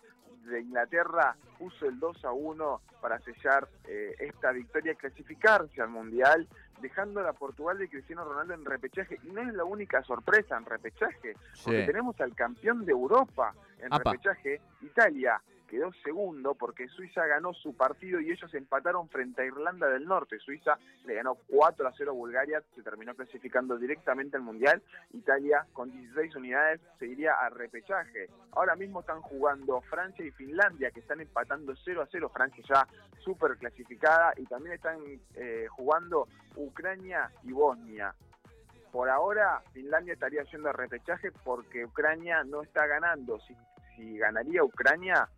de 0.46 0.62
Inglaterra, 0.62 1.36
puso 1.58 1.86
el 1.86 2.00
2 2.00 2.24
a 2.24 2.32
1 2.32 2.80
para 3.02 3.20
sellar 3.20 3.68
eh, 3.86 4.14
esta 4.18 4.50
victoria 4.52 4.92
y 4.92 4.96
clasificarse 4.96 5.82
al 5.82 5.90
Mundial, 5.90 6.48
dejando 6.80 7.20
a 7.20 7.32
Portugal 7.34 7.76
de 7.76 7.88
Cristiano 7.88 8.24
Ronaldo 8.24 8.54
en 8.54 8.64
repechaje. 8.64 9.18
Y 9.24 9.30
no 9.30 9.42
es 9.42 9.52
la 9.52 9.64
única 9.64 10.02
sorpresa 10.04 10.56
en 10.56 10.64
repechaje, 10.64 11.36
porque 11.62 11.84
tenemos 11.84 12.18
al 12.20 12.34
campeón 12.34 12.86
de 12.86 12.92
Europa 12.92 13.52
en 13.78 13.92
Apa. 13.92 14.12
repechaje, 14.12 14.60
Italia. 14.80 15.40
Quedó 15.68 15.92
segundo 16.02 16.54
porque 16.54 16.88
Suiza 16.88 17.26
ganó 17.26 17.52
su 17.52 17.76
partido 17.76 18.20
y 18.20 18.30
ellos 18.30 18.52
empataron 18.54 19.06
frente 19.10 19.42
a 19.42 19.44
Irlanda 19.44 19.86
del 19.88 20.06
Norte. 20.06 20.38
Suiza 20.38 20.78
le 21.04 21.14
ganó 21.14 21.34
4 21.46 21.86
a 21.86 21.92
0 21.94 22.10
a 22.10 22.14
Bulgaria, 22.14 22.62
se 22.74 22.82
terminó 22.82 23.14
clasificando 23.14 23.76
directamente 23.76 24.38
al 24.38 24.44
Mundial. 24.44 24.82
Italia 25.12 25.66
con 25.74 25.90
16 25.90 26.36
unidades 26.36 26.80
seguiría 26.98 27.34
a 27.34 27.50
repechaje. 27.50 28.30
Ahora 28.52 28.76
mismo 28.76 29.00
están 29.00 29.20
jugando 29.20 29.82
Francia 29.82 30.24
y 30.24 30.30
Finlandia 30.30 30.90
que 30.90 31.00
están 31.00 31.20
empatando 31.20 31.74
0 31.84 32.00
a 32.00 32.08
0. 32.10 32.30
Francia 32.32 32.64
ya 32.66 32.88
súper 33.18 33.58
clasificada 33.58 34.32
y 34.38 34.46
también 34.46 34.76
están 34.76 34.98
eh, 35.34 35.66
jugando 35.68 36.28
Ucrania 36.56 37.30
y 37.42 37.52
Bosnia. 37.52 38.14
Por 38.90 39.10
ahora 39.10 39.60
Finlandia 39.74 40.14
estaría 40.14 40.44
yendo 40.44 40.70
a 40.70 40.72
repechaje 40.72 41.30
porque 41.44 41.84
Ucrania 41.84 42.42
no 42.44 42.62
está 42.62 42.86
ganando. 42.86 43.38
Si, 43.40 43.54
si 43.94 44.16
ganaría 44.16 44.64
Ucrania 44.64 45.28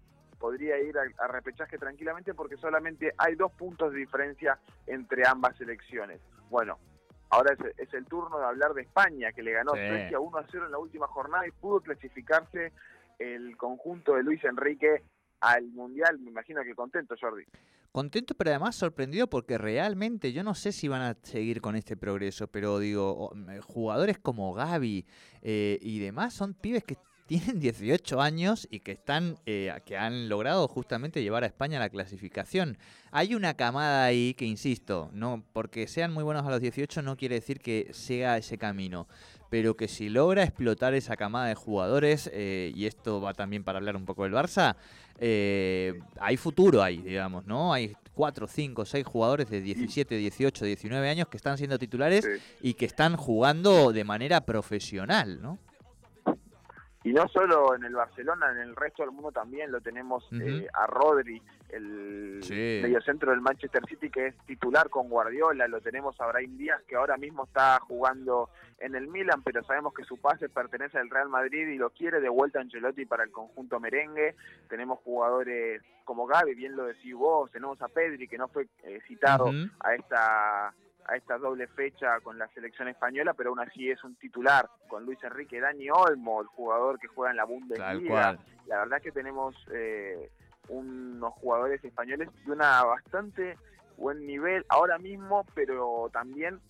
podría 0.40 0.76
ir 0.80 0.96
a, 0.98 1.02
a 1.22 1.28
repechaje 1.28 1.78
tranquilamente 1.78 2.34
porque 2.34 2.56
solamente 2.56 3.12
hay 3.18 3.36
dos 3.36 3.52
puntos 3.52 3.92
de 3.92 3.98
diferencia 4.00 4.58
entre 4.86 5.24
ambas 5.28 5.56
selecciones. 5.58 6.18
Bueno, 6.48 6.78
ahora 7.28 7.52
es, 7.54 7.78
es 7.78 7.94
el 7.94 8.06
turno 8.06 8.38
de 8.40 8.46
hablar 8.46 8.72
de 8.74 8.82
España, 8.82 9.30
que 9.32 9.42
le 9.42 9.52
ganó 9.52 9.72
Sí. 9.74 9.86
Suecia 9.86 10.18
1 10.18 10.38
a 10.38 10.46
0 10.50 10.66
en 10.66 10.72
la 10.72 10.78
última 10.78 11.06
jornada 11.06 11.46
y 11.46 11.50
pudo 11.52 11.80
clasificarse 11.80 12.72
el 13.18 13.56
conjunto 13.58 14.14
de 14.16 14.22
Luis 14.24 14.42
Enrique 14.44 15.02
al 15.40 15.68
Mundial. 15.68 16.18
Me 16.18 16.30
imagino 16.30 16.62
que 16.64 16.74
contento, 16.74 17.14
Jordi. 17.20 17.44
Contento, 17.92 18.34
pero 18.34 18.50
además 18.50 18.76
sorprendido 18.76 19.26
porque 19.28 19.58
realmente 19.58 20.32
yo 20.32 20.42
no 20.44 20.54
sé 20.54 20.70
si 20.72 20.86
van 20.88 21.02
a 21.02 21.14
seguir 21.22 21.60
con 21.60 21.74
este 21.76 21.96
progreso, 21.96 22.46
pero 22.46 22.78
digo, 22.78 23.12
o- 23.12 23.34
m- 23.34 23.60
jugadores 23.60 24.18
como 24.18 24.54
Gaby 24.54 25.04
eh, 25.42 25.78
y 25.82 25.98
demás 25.98 26.32
son 26.32 26.54
pibes 26.54 26.84
que 26.84 26.96
tienen 27.30 27.60
18 27.60 28.20
años 28.20 28.66
y 28.72 28.80
que 28.80 28.90
están 28.90 29.38
eh, 29.46 29.72
que 29.86 29.96
han 29.96 30.28
logrado 30.28 30.66
justamente 30.66 31.22
llevar 31.22 31.44
a 31.44 31.46
España 31.46 31.76
a 31.76 31.80
la 31.80 31.88
clasificación. 31.88 32.76
Hay 33.12 33.36
una 33.36 33.54
camada 33.54 34.02
ahí 34.02 34.34
que 34.34 34.46
insisto, 34.46 35.10
no 35.12 35.44
porque 35.52 35.86
sean 35.86 36.12
muy 36.12 36.24
buenos 36.24 36.44
a 36.44 36.50
los 36.50 36.60
18 36.60 37.02
no 37.02 37.16
quiere 37.16 37.36
decir 37.36 37.60
que 37.60 37.90
sea 37.92 38.36
ese 38.36 38.58
camino, 38.58 39.06
pero 39.48 39.76
que 39.76 39.86
si 39.86 40.08
logra 40.08 40.42
explotar 40.42 40.92
esa 40.94 41.16
camada 41.16 41.46
de 41.46 41.54
jugadores 41.54 42.28
eh, 42.32 42.72
y 42.74 42.86
esto 42.86 43.20
va 43.20 43.32
también 43.32 43.62
para 43.62 43.78
hablar 43.78 43.94
un 43.94 44.06
poco 44.06 44.24
del 44.24 44.32
Barça, 44.32 44.74
eh, 45.20 46.00
hay 46.20 46.36
futuro 46.36 46.82
ahí, 46.82 46.96
digamos, 46.96 47.46
¿no? 47.46 47.72
Hay 47.72 47.94
4, 48.14 48.48
5, 48.48 48.84
6 48.84 49.06
jugadores 49.06 49.48
de 49.50 49.60
17, 49.60 50.16
18, 50.16 50.64
19 50.64 51.08
años 51.08 51.28
que 51.28 51.36
están 51.36 51.56
siendo 51.58 51.78
titulares 51.78 52.28
y 52.60 52.74
que 52.74 52.86
están 52.86 53.16
jugando 53.16 53.92
de 53.92 54.02
manera 54.02 54.40
profesional, 54.40 55.40
¿no? 55.40 55.60
Y 57.02 57.12
no 57.14 57.26
solo 57.28 57.74
en 57.74 57.84
el 57.84 57.94
Barcelona, 57.94 58.50
en 58.52 58.58
el 58.58 58.76
resto 58.76 59.02
del 59.02 59.12
mundo 59.12 59.32
también 59.32 59.72
lo 59.72 59.80
tenemos 59.80 60.22
eh, 60.32 60.66
a 60.74 60.86
Rodri, 60.86 61.40
el 61.70 62.40
Sí. 62.42 62.80
mediocentro 62.82 63.30
del 63.30 63.40
Manchester 63.40 63.82
City 63.88 64.10
que 64.10 64.26
es 64.28 64.36
titular 64.46 64.90
con 64.90 65.08
Guardiola, 65.08 65.66
lo 65.68 65.80
tenemos 65.80 66.20
a 66.20 66.26
Brahim 66.26 66.58
Díaz 66.58 66.82
que 66.86 66.96
ahora 66.96 67.16
mismo 67.16 67.44
está 67.44 67.78
jugando 67.80 68.50
en 68.78 68.94
el 68.94 69.08
Milan, 69.08 69.42
pero 69.42 69.62
sabemos 69.64 69.94
que 69.94 70.04
su 70.04 70.18
pase 70.18 70.48
pertenece 70.50 70.98
al 70.98 71.08
Real 71.10 71.28
Madrid 71.30 71.68
y 71.68 71.76
lo 71.78 71.88
quiere 71.90 72.20
de 72.20 72.28
vuelta 72.28 72.60
Ancelotti 72.60 73.04
para 73.06 73.24
el 73.24 73.30
conjunto 73.30 73.78
merengue. 73.80 74.34
Tenemos 74.68 74.98
jugadores 75.00 75.82
como 76.04 76.26
Gaby, 76.26 76.54
bien 76.54 76.76
lo 76.76 76.84
decís 76.84 77.14
vos, 77.14 77.50
tenemos 77.50 77.80
a 77.82 77.88
Pedri 77.88 78.26
que 78.28 78.36
no 78.38 78.48
fue 78.48 78.66
eh, 78.82 79.00
citado 79.06 79.50
a 79.80 79.94
esta 79.94 80.74
a 81.10 81.16
esta 81.16 81.38
doble 81.38 81.66
fecha 81.66 82.20
con 82.20 82.38
la 82.38 82.46
selección 82.48 82.88
española, 82.88 83.34
pero 83.34 83.50
aún 83.50 83.60
así 83.60 83.90
es 83.90 84.02
un 84.04 84.14
titular 84.14 84.70
con 84.88 85.04
Luis 85.04 85.18
Enrique, 85.24 85.60
Dani 85.60 85.90
Olmo, 85.90 86.40
el 86.40 86.46
jugador 86.46 87.00
que 87.00 87.08
juega 87.08 87.32
en 87.32 87.36
la 87.36 87.44
Bundesliga. 87.44 88.38
La 88.66 88.78
verdad 88.78 88.98
es 88.98 89.02
que 89.02 89.12
tenemos 89.12 89.56
eh, 89.72 90.30
unos 90.68 91.32
jugadores 91.34 91.84
españoles 91.84 92.28
de 92.46 92.52
una 92.52 92.84
bastante 92.84 93.58
buen 93.96 94.24
nivel 94.24 94.64
ahora 94.68 94.98
mismo, 94.98 95.44
pero 95.54 96.08
también 96.12 96.60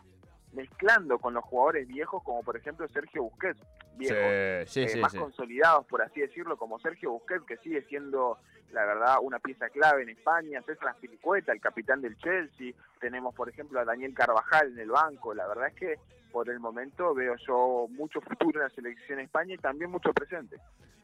mezclando 0.53 1.19
con 1.19 1.35
los 1.35 1.45
jugadores 1.45 1.87
viejos, 1.87 2.23
como 2.23 2.43
por 2.43 2.57
ejemplo 2.57 2.89
Sergio 2.89 3.23
Busquets, 3.25 3.61
viejos, 3.97 4.19
Sí, 4.67 4.83
eh, 4.83 4.89
sí, 4.89 4.99
más 4.99 5.15
consolidados, 5.15 5.87
por 5.87 6.03
así 6.03 6.21
decirlo, 6.21 6.57
como 6.57 6.79
Sergio 6.81 7.13
Busquets, 7.13 7.45
que 7.45 7.57
sigue 7.59 7.83
siendo, 7.83 8.39
la 8.73 8.85
verdad, 8.85 9.17
una 9.23 9.39
pieza 9.39 9.69
clave 9.69 10.03
en 10.03 10.11
España, 10.11 10.63
César 10.63 10.97
Filicueta, 11.01 11.53
el 11.53 11.61
capitán 11.61 12.01
del 12.01 12.17
Chelsea, 12.19 12.73
tenemos, 13.01 13.35
por 13.35 13.49
ejemplo, 13.49 13.81
a 13.81 13.85
Daniel 13.85 14.15
Carvajal 14.15 14.73
en 14.73 14.79
el 14.79 14.91
banco, 14.91 15.35
la 15.35 15.47
verdad 15.47 15.69
es 15.69 15.75
que 15.75 15.99
por 16.31 16.49
el 16.49 16.61
momento 16.61 17.15
veo 17.15 17.35
yo 17.47 17.87
mucho 17.91 18.21
futuro 18.21 18.61
en 18.61 18.69
la 18.69 18.75
selección 18.75 19.19
de 19.19 19.25
España 19.25 19.55
y 19.55 19.59
también 19.59 19.91
mucho 19.91 20.13
presente. 20.13 20.57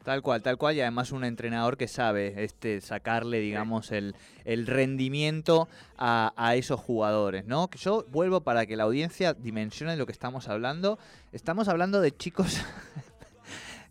Tal 0.03 0.21
cual, 0.21 0.41
tal 0.41 0.57
cual, 0.57 0.75
y 0.75 0.81
además 0.81 1.11
un 1.11 1.25
entrenador 1.25 1.75
que 1.75 1.89
sabe 1.89 2.43
este 2.43 2.79
sacarle, 2.79 3.39
digamos, 3.39 3.91
el, 3.91 4.15
el 4.45 4.65
rendimiento 4.65 5.67
a, 5.97 6.33
a 6.37 6.55
esos 6.55 6.79
jugadores, 6.79 7.45
¿no? 7.45 7.67
Que 7.67 7.77
yo 7.77 8.05
vuelvo 8.09 8.39
para 8.39 8.65
que 8.65 8.77
la 8.77 8.83
audiencia 8.83 9.33
dimensione 9.33 9.97
lo 9.97 10.05
que 10.05 10.13
estamos 10.13 10.47
hablando. 10.47 10.97
Estamos 11.33 11.67
hablando 11.67 11.99
de 11.99 12.15
chicos 12.15 12.63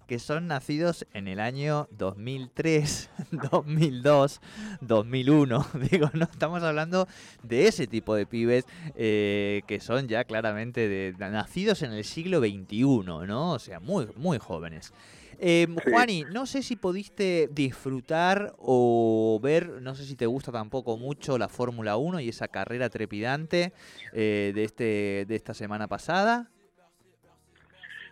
que 0.06 0.18
son 0.18 0.46
nacidos 0.46 1.06
en 1.12 1.28
el 1.28 1.40
año 1.40 1.88
2003, 1.92 3.10
2002, 3.52 4.40
2001. 4.80 5.66
Digo, 5.90 6.10
no 6.14 6.24
estamos 6.24 6.62
hablando 6.62 7.08
de 7.42 7.66
ese 7.66 7.86
tipo 7.86 8.14
de 8.14 8.26
pibes 8.26 8.64
eh, 8.94 9.62
que 9.66 9.80
son 9.80 10.08
ya 10.08 10.24
claramente 10.24 10.88
de, 10.88 11.14
nacidos 11.18 11.82
en 11.82 11.92
el 11.92 12.04
siglo 12.04 12.40
XXI, 12.40 12.82
¿no? 13.04 13.52
O 13.52 13.58
sea, 13.58 13.80
muy, 13.80 14.08
muy 14.16 14.38
jóvenes. 14.38 14.92
Eh. 15.38 15.66
Juani, 15.84 16.24
no 16.32 16.46
sé 16.46 16.62
si 16.62 16.76
pudiste 16.76 17.50
disfrutar 17.52 18.54
o 18.58 19.38
ver, 19.42 19.82
no 19.82 19.94
sé 19.94 20.06
si 20.06 20.16
te 20.16 20.24
gusta 20.26 20.50
tampoco 20.50 20.96
mucho 20.96 21.36
la 21.36 21.48
Fórmula 21.48 21.96
1 21.96 22.20
y 22.20 22.28
esa 22.30 22.48
carrera 22.48 22.88
trepidante 22.88 23.74
eh, 24.12 24.52
de, 24.54 24.64
este, 24.64 25.26
de 25.26 25.36
esta 25.36 25.52
semana 25.52 25.88
pasada. 25.88 26.50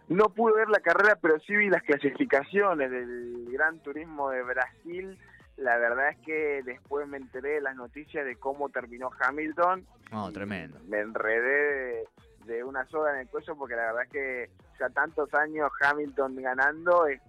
No 0.08 0.28
pude 0.28 0.54
ver 0.54 0.68
la 0.68 0.80
carrera, 0.80 1.18
pero 1.20 1.38
sí 1.40 1.56
vi 1.56 1.68
las 1.68 1.82
clasificaciones 1.82 2.90
del 2.90 3.46
Gran 3.50 3.78
Turismo 3.80 4.30
de 4.30 4.42
Brasil. 4.42 5.18
La 5.56 5.78
verdad 5.78 6.10
es 6.10 6.18
que 6.18 6.62
después 6.64 7.08
me 7.08 7.16
enteré 7.16 7.54
de 7.54 7.60
las 7.60 7.76
noticias 7.76 8.24
de 8.24 8.36
cómo 8.36 8.68
terminó 8.68 9.10
Hamilton. 9.18 9.86
No, 10.10 10.30
y 10.30 10.32
tremendo. 10.32 10.78
Me 10.86 11.00
enredé 11.00 12.04
de, 12.44 12.54
de 12.54 12.64
una 12.64 12.84
soga 12.86 13.12
en 13.12 13.20
el 13.20 13.28
cuello 13.28 13.56
porque 13.56 13.76
la 13.76 13.86
verdad 13.86 14.02
es 14.04 14.10
que 14.10 14.50
ya 14.78 14.90
tantos 14.90 15.32
años 15.34 15.70
Hamilton 15.80 16.36
ganando 16.36 17.06
es 17.06 17.20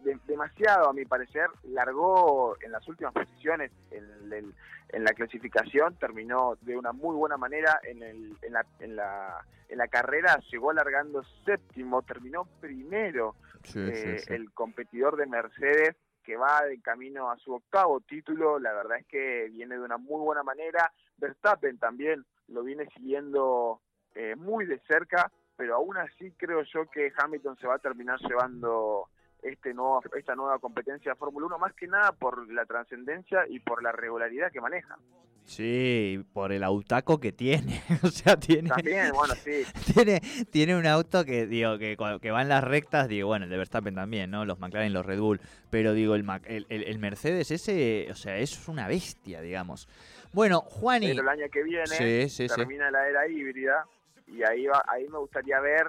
de- 0.00 0.18
demasiado 0.26 0.88
a 0.88 0.92
mi 0.92 1.04
parecer, 1.04 1.48
largó 1.64 2.56
en 2.60 2.72
las 2.72 2.86
últimas 2.88 3.12
posiciones 3.12 3.70
en, 3.90 4.04
el- 4.32 4.54
en 4.90 5.04
la 5.04 5.12
clasificación, 5.12 5.96
terminó 5.96 6.56
de 6.60 6.76
una 6.76 6.92
muy 6.92 7.16
buena 7.16 7.36
manera 7.36 7.80
en, 7.82 8.02
el- 8.02 8.36
en, 8.42 8.52
la, 8.52 8.64
en, 8.80 8.96
la, 8.96 9.44
en 9.68 9.78
la 9.78 9.88
carrera, 9.88 10.38
llegó 10.50 10.72
largando 10.72 11.22
séptimo, 11.44 12.02
terminó 12.02 12.44
primero 12.60 13.34
Sí, 13.64 13.80
eh, 13.80 14.18
sí, 14.20 14.24
sí. 14.26 14.32
el 14.34 14.52
competidor 14.52 15.16
de 15.16 15.26
Mercedes 15.26 15.96
que 16.22 16.36
va 16.36 16.62
de 16.64 16.80
camino 16.80 17.30
a 17.30 17.36
su 17.38 17.52
octavo 17.54 18.00
título, 18.00 18.58
la 18.60 18.72
verdad 18.72 18.98
es 18.98 19.06
que 19.06 19.48
viene 19.50 19.76
de 19.76 19.80
una 19.82 19.96
muy 19.96 20.20
buena 20.20 20.42
manera, 20.42 20.92
Verstappen 21.18 21.78
también 21.78 22.24
lo 22.48 22.62
viene 22.62 22.86
siguiendo 22.96 23.80
eh, 24.14 24.34
muy 24.36 24.66
de 24.66 24.78
cerca, 24.88 25.30
pero 25.56 25.76
aún 25.76 25.96
así 25.96 26.32
creo 26.36 26.62
yo 26.62 26.88
que 26.90 27.12
Hamilton 27.16 27.56
se 27.58 27.66
va 27.66 27.76
a 27.76 27.78
terminar 27.80 28.18
llevando 28.20 29.08
este 29.46 29.74
nuevo, 29.74 30.02
esta 30.16 30.34
nueva 30.34 30.58
competencia 30.58 31.12
de 31.12 31.16
Fórmula 31.16 31.46
1, 31.46 31.58
más 31.58 31.72
que 31.74 31.86
nada 31.86 32.12
por 32.12 32.50
la 32.52 32.64
trascendencia 32.64 33.44
y 33.48 33.60
por 33.60 33.82
la 33.82 33.92
regularidad 33.92 34.50
que 34.52 34.60
maneja. 34.60 34.96
Sí, 35.44 36.24
por 36.32 36.50
el 36.50 36.64
autaco 36.64 37.20
que 37.20 37.30
tiene. 37.30 37.80
o 38.02 38.08
sea, 38.08 38.36
tiene, 38.36 38.68
También, 38.68 39.12
bueno, 39.12 39.34
sí, 39.36 39.62
tiene, 39.94 40.20
tiene 40.50 40.76
un 40.76 40.86
auto 40.86 41.24
que 41.24 41.46
digo 41.46 41.78
que, 41.78 41.96
que 42.20 42.30
va 42.32 42.42
en 42.42 42.48
las 42.48 42.64
rectas, 42.64 43.06
digo, 43.08 43.28
bueno, 43.28 43.44
el 43.44 43.50
de 43.50 43.56
Verstappen 43.56 43.94
también, 43.94 44.30
¿no? 44.30 44.44
Los 44.44 44.58
McLaren, 44.58 44.92
los 44.92 45.06
Red 45.06 45.20
Bull, 45.20 45.40
pero 45.70 45.92
digo, 45.92 46.16
el, 46.16 46.26
el, 46.46 46.66
el- 46.68 46.98
Mercedes 46.98 47.52
ese, 47.52 48.08
o 48.10 48.16
sea, 48.16 48.38
eso 48.38 48.60
es 48.60 48.68
una 48.68 48.88
bestia, 48.88 49.40
digamos. 49.40 49.88
Bueno, 50.32 50.60
Juani, 50.62 51.08
pero 51.08 51.22
el 51.22 51.28
año 51.28 51.46
que 51.50 51.62
viene 51.62 51.86
sí, 51.86 52.28
sí, 52.28 52.48
sí. 52.48 52.54
termina 52.56 52.90
la 52.90 53.08
era 53.08 53.28
híbrida 53.28 53.86
y 54.26 54.42
ahí 54.42 54.66
va, 54.66 54.82
ahí 54.88 55.06
me 55.08 55.18
gustaría 55.18 55.60
ver 55.60 55.86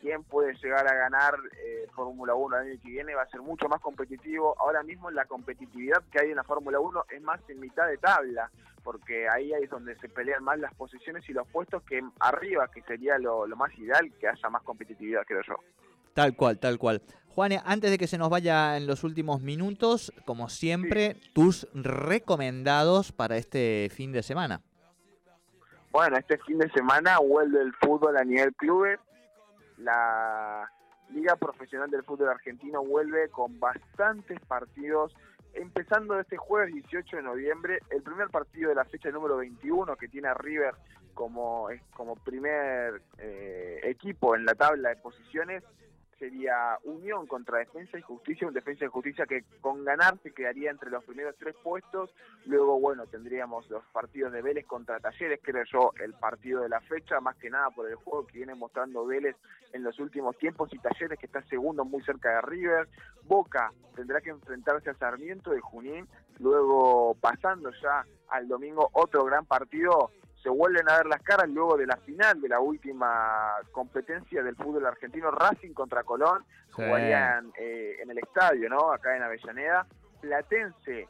quién 0.00 0.24
puede 0.24 0.54
llegar 0.54 0.86
a 0.86 0.94
ganar 0.94 1.34
eh, 1.64 1.86
Fórmula 1.94 2.34
1 2.34 2.56
el 2.56 2.68
año 2.68 2.80
que 2.82 2.88
viene, 2.88 3.14
va 3.14 3.22
a 3.22 3.30
ser 3.30 3.40
mucho 3.42 3.68
más 3.68 3.80
competitivo. 3.80 4.54
Ahora 4.58 4.82
mismo 4.82 5.10
la 5.10 5.26
competitividad 5.26 6.02
que 6.10 6.20
hay 6.20 6.30
en 6.30 6.36
la 6.36 6.44
Fórmula 6.44 6.80
1 6.80 7.04
es 7.10 7.22
más 7.22 7.40
en 7.48 7.60
mitad 7.60 7.86
de 7.86 7.98
tabla, 7.98 8.50
porque 8.82 9.28
ahí 9.28 9.52
es 9.52 9.70
donde 9.70 9.96
se 9.98 10.08
pelean 10.08 10.42
más 10.42 10.58
las 10.58 10.74
posiciones 10.74 11.28
y 11.28 11.32
los 11.32 11.46
puestos 11.48 11.82
que 11.82 12.02
arriba, 12.20 12.68
que 12.68 12.82
sería 12.82 13.18
lo, 13.18 13.46
lo 13.46 13.56
más 13.56 13.76
ideal, 13.78 14.10
que 14.18 14.28
haya 14.28 14.48
más 14.48 14.62
competitividad, 14.62 15.22
creo 15.26 15.42
yo. 15.46 15.56
Tal 16.14 16.34
cual, 16.34 16.58
tal 16.58 16.78
cual. 16.78 17.02
Juane, 17.34 17.60
antes 17.64 17.90
de 17.90 17.98
que 17.98 18.08
se 18.08 18.18
nos 18.18 18.28
vaya 18.28 18.76
en 18.76 18.86
los 18.86 19.04
últimos 19.04 19.40
minutos, 19.40 20.12
como 20.24 20.48
siempre, 20.48 21.16
tus 21.32 21.68
recomendados 21.74 23.12
para 23.12 23.36
este 23.36 23.88
fin 23.94 24.12
de 24.12 24.22
semana. 24.22 24.60
Bueno, 25.92 26.16
este 26.16 26.38
fin 26.38 26.58
de 26.58 26.70
semana 26.70 27.18
vuelve 27.18 27.60
el 27.62 27.72
fútbol 27.74 28.16
a 28.16 28.24
nivel 28.24 28.54
clubes. 28.54 28.98
La 29.80 30.70
Liga 31.10 31.36
Profesional 31.36 31.90
del 31.90 32.04
Fútbol 32.04 32.28
Argentino 32.28 32.84
vuelve 32.84 33.28
con 33.30 33.58
bastantes 33.58 34.38
partidos. 34.46 35.14
Empezando 35.52 36.18
este 36.20 36.36
jueves 36.36 36.72
18 36.72 37.16
de 37.16 37.22
noviembre, 37.22 37.78
el 37.90 38.02
primer 38.02 38.28
partido 38.28 38.68
de 38.68 38.76
la 38.76 38.84
fecha 38.84 39.10
número 39.10 39.36
21 39.38 39.96
que 39.96 40.08
tiene 40.08 40.28
a 40.28 40.34
River 40.34 40.74
como, 41.14 41.68
como 41.92 42.14
primer 42.14 43.02
eh, 43.18 43.80
equipo 43.84 44.36
en 44.36 44.44
la 44.44 44.54
tabla 44.54 44.90
de 44.90 44.96
posiciones 44.96 45.64
sería 46.20 46.78
Unión 46.84 47.26
contra 47.26 47.58
Defensa 47.58 47.98
y 47.98 48.02
Justicia, 48.02 48.46
un 48.46 48.52
Defensa 48.52 48.84
y 48.84 48.88
Justicia 48.88 49.26
que 49.26 49.42
con 49.60 49.84
ganar 49.84 50.18
se 50.22 50.32
quedaría 50.32 50.70
entre 50.70 50.90
los 50.90 51.02
primeros 51.02 51.34
tres 51.38 51.56
puestos. 51.64 52.10
Luego, 52.44 52.78
bueno, 52.78 53.06
tendríamos 53.06 53.68
los 53.70 53.82
partidos 53.86 54.32
de 54.32 54.42
Vélez 54.42 54.66
contra 54.66 55.00
Talleres, 55.00 55.40
creo 55.42 55.64
yo, 55.72 55.92
el 55.98 56.12
partido 56.12 56.60
de 56.60 56.68
la 56.68 56.80
fecha, 56.82 57.20
más 57.20 57.36
que 57.36 57.48
nada 57.48 57.70
por 57.70 57.88
el 57.88 57.96
juego 57.96 58.26
que 58.26 58.38
viene 58.38 58.54
mostrando 58.54 59.06
Vélez 59.06 59.34
en 59.72 59.82
los 59.82 59.98
últimos 59.98 60.36
tiempos 60.36 60.72
y 60.74 60.78
Talleres 60.78 61.18
que 61.18 61.26
está 61.26 61.42
segundo 61.44 61.84
muy 61.84 62.02
cerca 62.02 62.34
de 62.34 62.42
River. 62.42 62.88
Boca 63.24 63.72
tendrá 63.96 64.20
que 64.20 64.30
enfrentarse 64.30 64.90
a 64.90 64.94
Sarmiento 64.94 65.50
de 65.50 65.60
Junín. 65.60 66.06
Luego, 66.38 67.16
pasando 67.20 67.70
ya 67.82 68.04
al 68.28 68.46
domingo, 68.46 68.90
otro 68.92 69.24
gran 69.24 69.46
partido 69.46 70.10
se 70.42 70.48
vuelven 70.48 70.88
a 70.88 70.96
ver 70.98 71.06
las 71.06 71.22
caras 71.22 71.48
luego 71.48 71.76
de 71.76 71.86
la 71.86 71.96
final 71.98 72.40
de 72.40 72.48
la 72.48 72.60
última 72.60 73.56
competencia 73.72 74.42
del 74.42 74.56
fútbol 74.56 74.86
argentino, 74.86 75.30
Racing 75.30 75.72
contra 75.74 76.02
Colón, 76.04 76.44
Sí. 76.68 76.74
jugarían 76.76 77.52
eh, 77.58 77.96
en 78.02 78.10
el 78.10 78.18
estadio, 78.18 78.68
¿no? 78.70 78.92
Acá 78.92 79.16
en 79.16 79.22
Avellaneda. 79.22 79.86
Platense, 80.20 81.08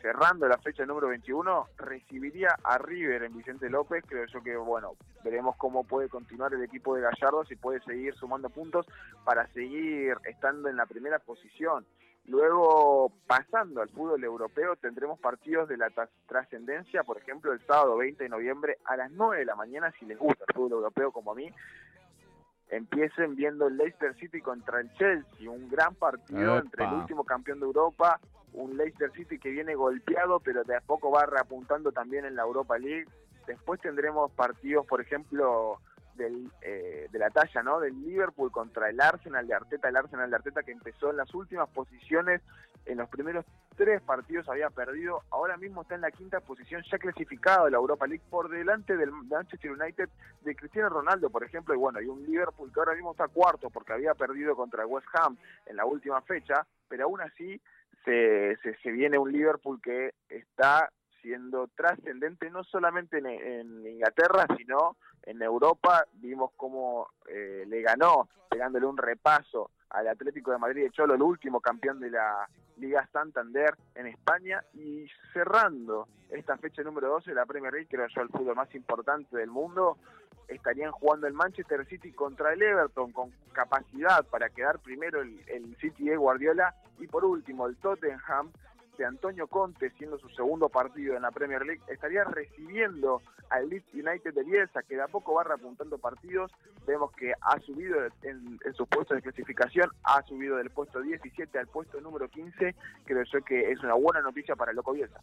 cerrando 0.00 0.46
la 0.46 0.58
fecha 0.58 0.84
número 0.86 1.08
21, 1.08 1.68
recibiría 1.78 2.56
a 2.62 2.78
River 2.78 3.24
en 3.24 3.36
Vicente 3.36 3.68
López. 3.68 4.04
Creo 4.06 4.26
yo 4.26 4.42
que, 4.42 4.56
bueno, 4.56 4.92
veremos 5.24 5.56
cómo 5.56 5.84
puede 5.84 6.08
continuar 6.08 6.52
el 6.54 6.62
equipo 6.62 6.94
de 6.94 7.02
Gallardo, 7.02 7.44
si 7.44 7.56
puede 7.56 7.80
seguir 7.80 8.14
sumando 8.14 8.48
puntos 8.50 8.86
para 9.24 9.46
seguir 9.48 10.16
estando 10.24 10.68
en 10.68 10.76
la 10.76 10.86
primera 10.86 11.18
posición. 11.18 11.84
Luego, 12.26 13.10
pasando 13.26 13.82
al 13.82 13.88
fútbol 13.88 14.22
europeo, 14.22 14.76
tendremos 14.76 15.18
partidos 15.18 15.68
de 15.68 15.76
la 15.76 15.90
tras- 15.90 16.08
trascendencia, 16.28 17.02
por 17.02 17.18
ejemplo, 17.18 17.52
el 17.52 17.60
sábado 17.66 17.96
20 17.96 18.22
de 18.22 18.28
noviembre 18.30 18.78
a 18.84 18.96
las 18.96 19.10
9 19.10 19.38
de 19.40 19.44
la 19.44 19.56
mañana, 19.56 19.92
si 19.98 20.06
les 20.06 20.18
gusta 20.18 20.44
el 20.48 20.54
fútbol 20.54 20.72
europeo 20.72 21.10
como 21.10 21.32
a 21.32 21.34
mí, 21.34 21.50
empiecen 22.68 23.34
viendo 23.36 23.66
el 23.66 23.76
Leicester 23.76 24.14
City 24.16 24.40
contra 24.40 24.80
el 24.80 24.92
Chelsea, 24.94 25.50
un 25.50 25.68
gran 25.68 25.94
partido 25.94 26.56
Epa. 26.56 26.64
entre 26.64 26.84
el 26.84 26.92
último 26.94 27.24
campeón 27.24 27.60
de 27.60 27.66
Europa, 27.66 28.18
un 28.54 28.76
Leicester 28.76 29.10
City 29.12 29.38
que 29.38 29.50
viene 29.50 29.74
golpeado, 29.74 30.40
pero 30.40 30.62
de 30.64 30.76
a 30.76 30.80
poco 30.80 31.10
va 31.10 31.26
reapuntando 31.26 31.92
también 31.92 32.24
en 32.24 32.36
la 32.36 32.42
Europa 32.42 32.78
League. 32.78 33.06
Después 33.46 33.80
tendremos 33.80 34.30
partidos, 34.32 34.86
por 34.86 35.00
ejemplo, 35.00 35.78
del, 36.14 36.50
eh, 36.60 37.08
de 37.10 37.18
la 37.18 37.30
talla, 37.30 37.62
¿no? 37.62 37.80
Del 37.80 38.00
Liverpool 38.02 38.50
contra 38.50 38.88
el 38.88 39.00
Arsenal 39.00 39.46
de 39.46 39.54
Arteta, 39.54 39.88
el 39.88 39.96
Arsenal 39.96 40.30
de 40.30 40.36
Arteta 40.36 40.62
que 40.62 40.72
empezó 40.72 41.10
en 41.10 41.16
las 41.16 41.32
últimas 41.34 41.68
posiciones, 41.70 42.40
en 42.84 42.98
los 42.98 43.08
primeros 43.08 43.44
tres 43.76 44.02
partidos 44.02 44.48
había 44.48 44.68
perdido, 44.70 45.22
ahora 45.30 45.56
mismo 45.56 45.82
está 45.82 45.94
en 45.94 46.00
la 46.00 46.10
quinta 46.10 46.40
posición, 46.40 46.82
ya 46.90 46.98
clasificado 46.98 47.66
a 47.66 47.70
la 47.70 47.76
Europa 47.76 48.06
League 48.06 48.24
por 48.28 48.48
delante 48.48 48.96
del 48.96 49.12
Manchester 49.12 49.70
United 49.70 50.08
de 50.42 50.56
Cristiano 50.56 50.88
Ronaldo, 50.88 51.30
por 51.30 51.44
ejemplo, 51.44 51.74
y 51.74 51.78
bueno, 51.78 52.00
y 52.00 52.06
un 52.06 52.24
Liverpool 52.24 52.72
que 52.72 52.80
ahora 52.80 52.94
mismo 52.94 53.12
está 53.12 53.28
cuarto 53.28 53.70
porque 53.70 53.92
había 53.92 54.14
perdido 54.14 54.56
contra 54.56 54.86
West 54.86 55.06
Ham 55.14 55.36
en 55.66 55.76
la 55.76 55.84
última 55.84 56.20
fecha, 56.22 56.66
pero 56.88 57.04
aún 57.04 57.20
así 57.20 57.60
se, 58.04 58.56
se, 58.62 58.76
se 58.78 58.90
viene 58.90 59.18
un 59.18 59.30
Liverpool 59.30 59.80
que 59.80 60.14
está 60.28 60.90
siendo 61.22 61.68
trascendente 61.68 62.50
no 62.50 62.64
solamente 62.64 63.18
en, 63.18 63.86
Inglaterra, 63.86 64.46
sino 64.56 64.96
en 65.22 65.40
Europa. 65.40 66.04
Vimos 66.14 66.50
cómo 66.56 67.08
eh, 67.28 67.64
le 67.66 67.80
ganó, 67.80 68.28
pegándole 68.50 68.86
un 68.86 68.96
repaso 68.98 69.70
al 69.90 70.08
Atlético 70.08 70.50
de 70.50 70.58
Madrid 70.58 70.84
de 70.84 70.90
Cholo, 70.90 71.14
el 71.14 71.22
último 71.22 71.60
campeón 71.60 72.00
de 72.00 72.10
la 72.10 72.48
Liga 72.78 73.06
Santander 73.12 73.76
en 73.94 74.06
España, 74.06 74.64
y 74.74 75.06
cerrando 75.32 76.08
esta 76.30 76.56
fecha 76.56 76.82
número 76.82 77.08
12 77.08 77.30
de 77.30 77.36
la 77.36 77.46
Premier 77.46 77.72
League, 77.72 77.88
creo 77.90 78.06
yo 78.08 78.22
el 78.22 78.30
fútbol 78.30 78.56
más 78.56 78.74
importante 78.74 79.36
del 79.36 79.50
mundo, 79.50 79.98
estarían 80.48 80.90
jugando 80.92 81.26
el 81.26 81.34
Manchester 81.34 81.86
City 81.86 82.12
contra 82.12 82.54
el 82.54 82.62
Everton 82.62 83.12
con 83.12 83.30
capacidad 83.52 84.24
para 84.24 84.48
quedar 84.48 84.78
primero 84.78 85.20
el, 85.20 85.40
el 85.46 85.76
City 85.76 86.08
de 86.08 86.16
Guardiola 86.16 86.74
y 86.98 87.06
por 87.06 87.24
último 87.24 87.66
el 87.66 87.76
Tottenham 87.76 88.50
Antonio 89.04 89.46
Conte 89.46 89.90
siendo 89.98 90.18
su 90.18 90.28
segundo 90.30 90.68
partido 90.68 91.16
en 91.16 91.22
la 91.22 91.30
Premier 91.30 91.64
League 91.64 91.82
estaría 91.88 92.24
recibiendo 92.24 93.22
al 93.50 93.68
Leeds 93.68 93.92
United 93.92 94.34
de 94.34 94.44
Bielsa 94.44 94.82
que 94.82 94.96
de 94.96 95.02
a 95.02 95.08
poco 95.08 95.34
va 95.34 95.44
repuntando 95.44 95.98
partidos 95.98 96.50
vemos 96.86 97.12
que 97.12 97.32
ha 97.40 97.60
subido 97.60 97.96
en, 98.22 98.58
en 98.64 98.74
sus 98.74 98.88
puestos 98.88 99.16
de 99.16 99.22
clasificación 99.22 99.90
ha 100.04 100.22
subido 100.22 100.56
del 100.56 100.70
puesto 100.70 101.00
17 101.00 101.58
al 101.58 101.68
puesto 101.68 102.00
número 102.00 102.28
15 102.28 102.74
creo 103.04 103.24
yo 103.24 103.44
que 103.44 103.70
es 103.70 103.80
una 103.80 103.94
buena 103.94 104.20
noticia 104.20 104.56
para 104.56 104.70
el 104.70 104.76
Loco 104.76 104.92
Bielsa 104.92 105.20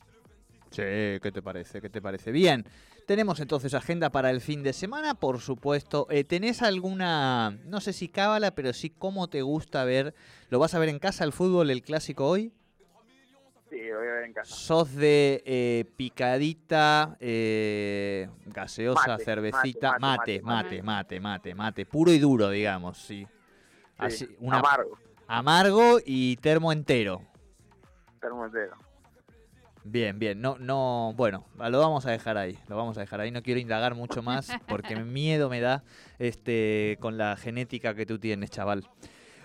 Sí, 0.71 0.83
¿qué 0.83 1.31
te 1.33 1.41
parece? 1.41 1.81
¿Qué 1.81 1.89
te 1.89 2.01
parece? 2.01 2.31
Bien, 2.31 2.63
tenemos 3.07 3.39
entonces 3.39 3.73
agenda 3.73 4.11
para 4.11 4.29
el 4.29 4.39
fin 4.39 4.61
de 4.61 4.73
semana, 4.73 5.15
por 5.15 5.39
supuesto. 5.39 6.05
Eh, 6.11 6.23
¿Tenés 6.23 6.61
alguna, 6.61 7.57
no 7.65 7.81
sé 7.81 7.91
si 7.91 8.07
cábala, 8.07 8.53
pero 8.53 8.71
sí 8.73 8.91
cómo 8.91 9.27
te 9.29 9.41
gusta 9.41 9.83
ver? 9.83 10.13
¿Lo 10.49 10.59
vas 10.59 10.75
a 10.75 10.79
ver 10.79 10.89
en 10.89 10.99
casa 10.99 11.23
el 11.23 11.33
fútbol, 11.33 11.71
el 11.71 11.81
clásico 11.81 12.27
hoy? 12.27 12.53
Sí 13.69 13.81
lo 13.89 13.99
voy 13.99 14.07
a 14.07 14.11
ver 14.13 14.23
en 14.25 14.33
casa 14.33 14.53
¿Sos 14.55 14.93
de 14.95 15.43
eh, 15.45 15.85
picadita, 15.95 17.15
eh, 17.19 18.27
gaseosa, 18.47 19.07
Mate, 19.11 19.23
cervecita? 19.23 19.97
mate, 19.99 20.41
Mate, 20.41 20.41
mate, 20.41 20.81
mate, 20.81 20.81
mate, 20.81 21.19
mate, 21.19 21.55
mate, 21.55 21.85
puro 21.85 22.11
y 22.11 22.19
duro, 22.19 22.49
digamos, 22.49 22.97
sí. 22.97 23.25
Sí, 23.27 23.29
Así, 23.97 24.35
una- 24.39 24.59
amargo 24.59 24.97
amargo 25.27 25.99
y 26.05 26.37
termo 26.37 26.71
entero. 26.71 27.21
termo 28.19 28.45
entero. 28.45 28.75
Bien, 29.83 30.19
bien. 30.19 30.41
No, 30.41 30.57
no, 30.59 31.13
bueno, 31.15 31.45
lo 31.57 31.79
vamos 31.79 32.05
a 32.05 32.11
dejar 32.11 32.37
ahí. 32.37 32.57
Lo 32.67 32.75
vamos 32.77 32.97
a 32.97 33.01
dejar 33.01 33.21
ahí. 33.21 33.31
No 33.31 33.41
quiero 33.41 33.59
indagar 33.59 33.95
mucho 33.95 34.21
más 34.21 34.57
porque 34.67 34.95
miedo 35.05 35.49
me 35.49 35.61
da 35.61 35.83
este 36.17 36.97
con 36.99 37.17
la 37.17 37.37
genética 37.37 37.93
que 37.95 38.05
tú 38.05 38.19
tienes, 38.19 38.49
chaval. 38.51 38.87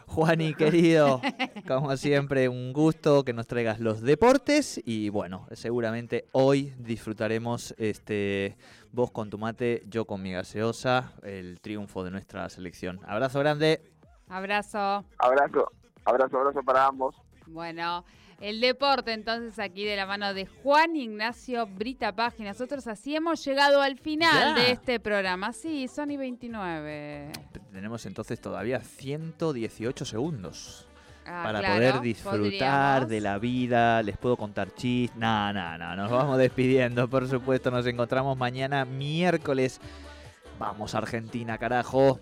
Juani, 0.06 0.54
querido, 0.56 1.20
como 1.66 1.96
siempre, 1.96 2.48
un 2.48 2.72
gusto 2.72 3.24
que 3.24 3.32
nos 3.32 3.46
traigas 3.46 3.80
los 3.80 4.00
deportes 4.00 4.80
y 4.84 5.08
bueno, 5.08 5.46
seguramente 5.52 6.26
hoy 6.32 6.74
disfrutaremos 6.78 7.74
este 7.78 8.56
vos 8.92 9.10
con 9.10 9.30
tu 9.30 9.38
mate, 9.38 9.82
yo 9.86 10.04
con 10.04 10.22
mi 10.22 10.32
gaseosa, 10.32 11.12
el 11.22 11.60
triunfo 11.60 12.04
de 12.04 12.10
nuestra 12.10 12.48
selección. 12.48 13.00
Abrazo 13.06 13.40
grande. 13.40 13.80
Abrazo. 14.28 15.04
abrazo 15.18 15.70
Abrazo, 16.04 16.38
abrazo 16.38 16.62
para 16.62 16.86
ambos. 16.86 17.16
Bueno, 17.46 18.04
el 18.40 18.60
deporte 18.60 19.12
entonces 19.12 19.58
aquí 19.58 19.84
de 19.84 19.96
la 19.96 20.06
mano 20.06 20.34
de 20.34 20.46
Juan 20.46 20.96
Ignacio 20.96 21.66
Brita 21.66 22.14
Paz. 22.14 22.34
Y 22.38 22.42
nosotros 22.42 22.86
así 22.86 23.14
hemos 23.16 23.44
llegado 23.44 23.80
al 23.80 23.98
final 23.98 24.56
Ya. 24.56 24.62
de 24.62 24.70
este 24.72 25.00
programa. 25.00 25.52
Sí, 25.52 25.88
Sony 25.88 26.16
29. 26.18 27.32
Tenemos 27.72 28.06
entonces 28.06 28.40
todavía 28.40 28.80
118 28.80 30.04
segundos 30.04 30.86
Ah, 31.26 31.40
para 31.42 31.60
claro, 31.60 31.74
poder 31.76 32.00
disfrutar 32.02 32.38
podríamos. 32.42 33.08
de 33.08 33.20
la 33.22 33.38
vida. 33.38 34.02
Les 34.02 34.18
puedo 34.18 34.36
contar 34.36 34.74
chistes. 34.74 35.16
No, 35.18 35.52
no, 35.54 35.78
no. 35.78 35.96
Nos 35.96 36.10
vamos 36.10 36.36
despidiendo, 36.36 37.08
por 37.08 37.26
supuesto. 37.26 37.70
Nos 37.70 37.86
encontramos 37.86 38.36
mañana 38.36 38.84
miércoles. 38.84 39.80
Vamos, 40.58 40.94
Argentina, 40.94 41.56
carajo. 41.56 42.20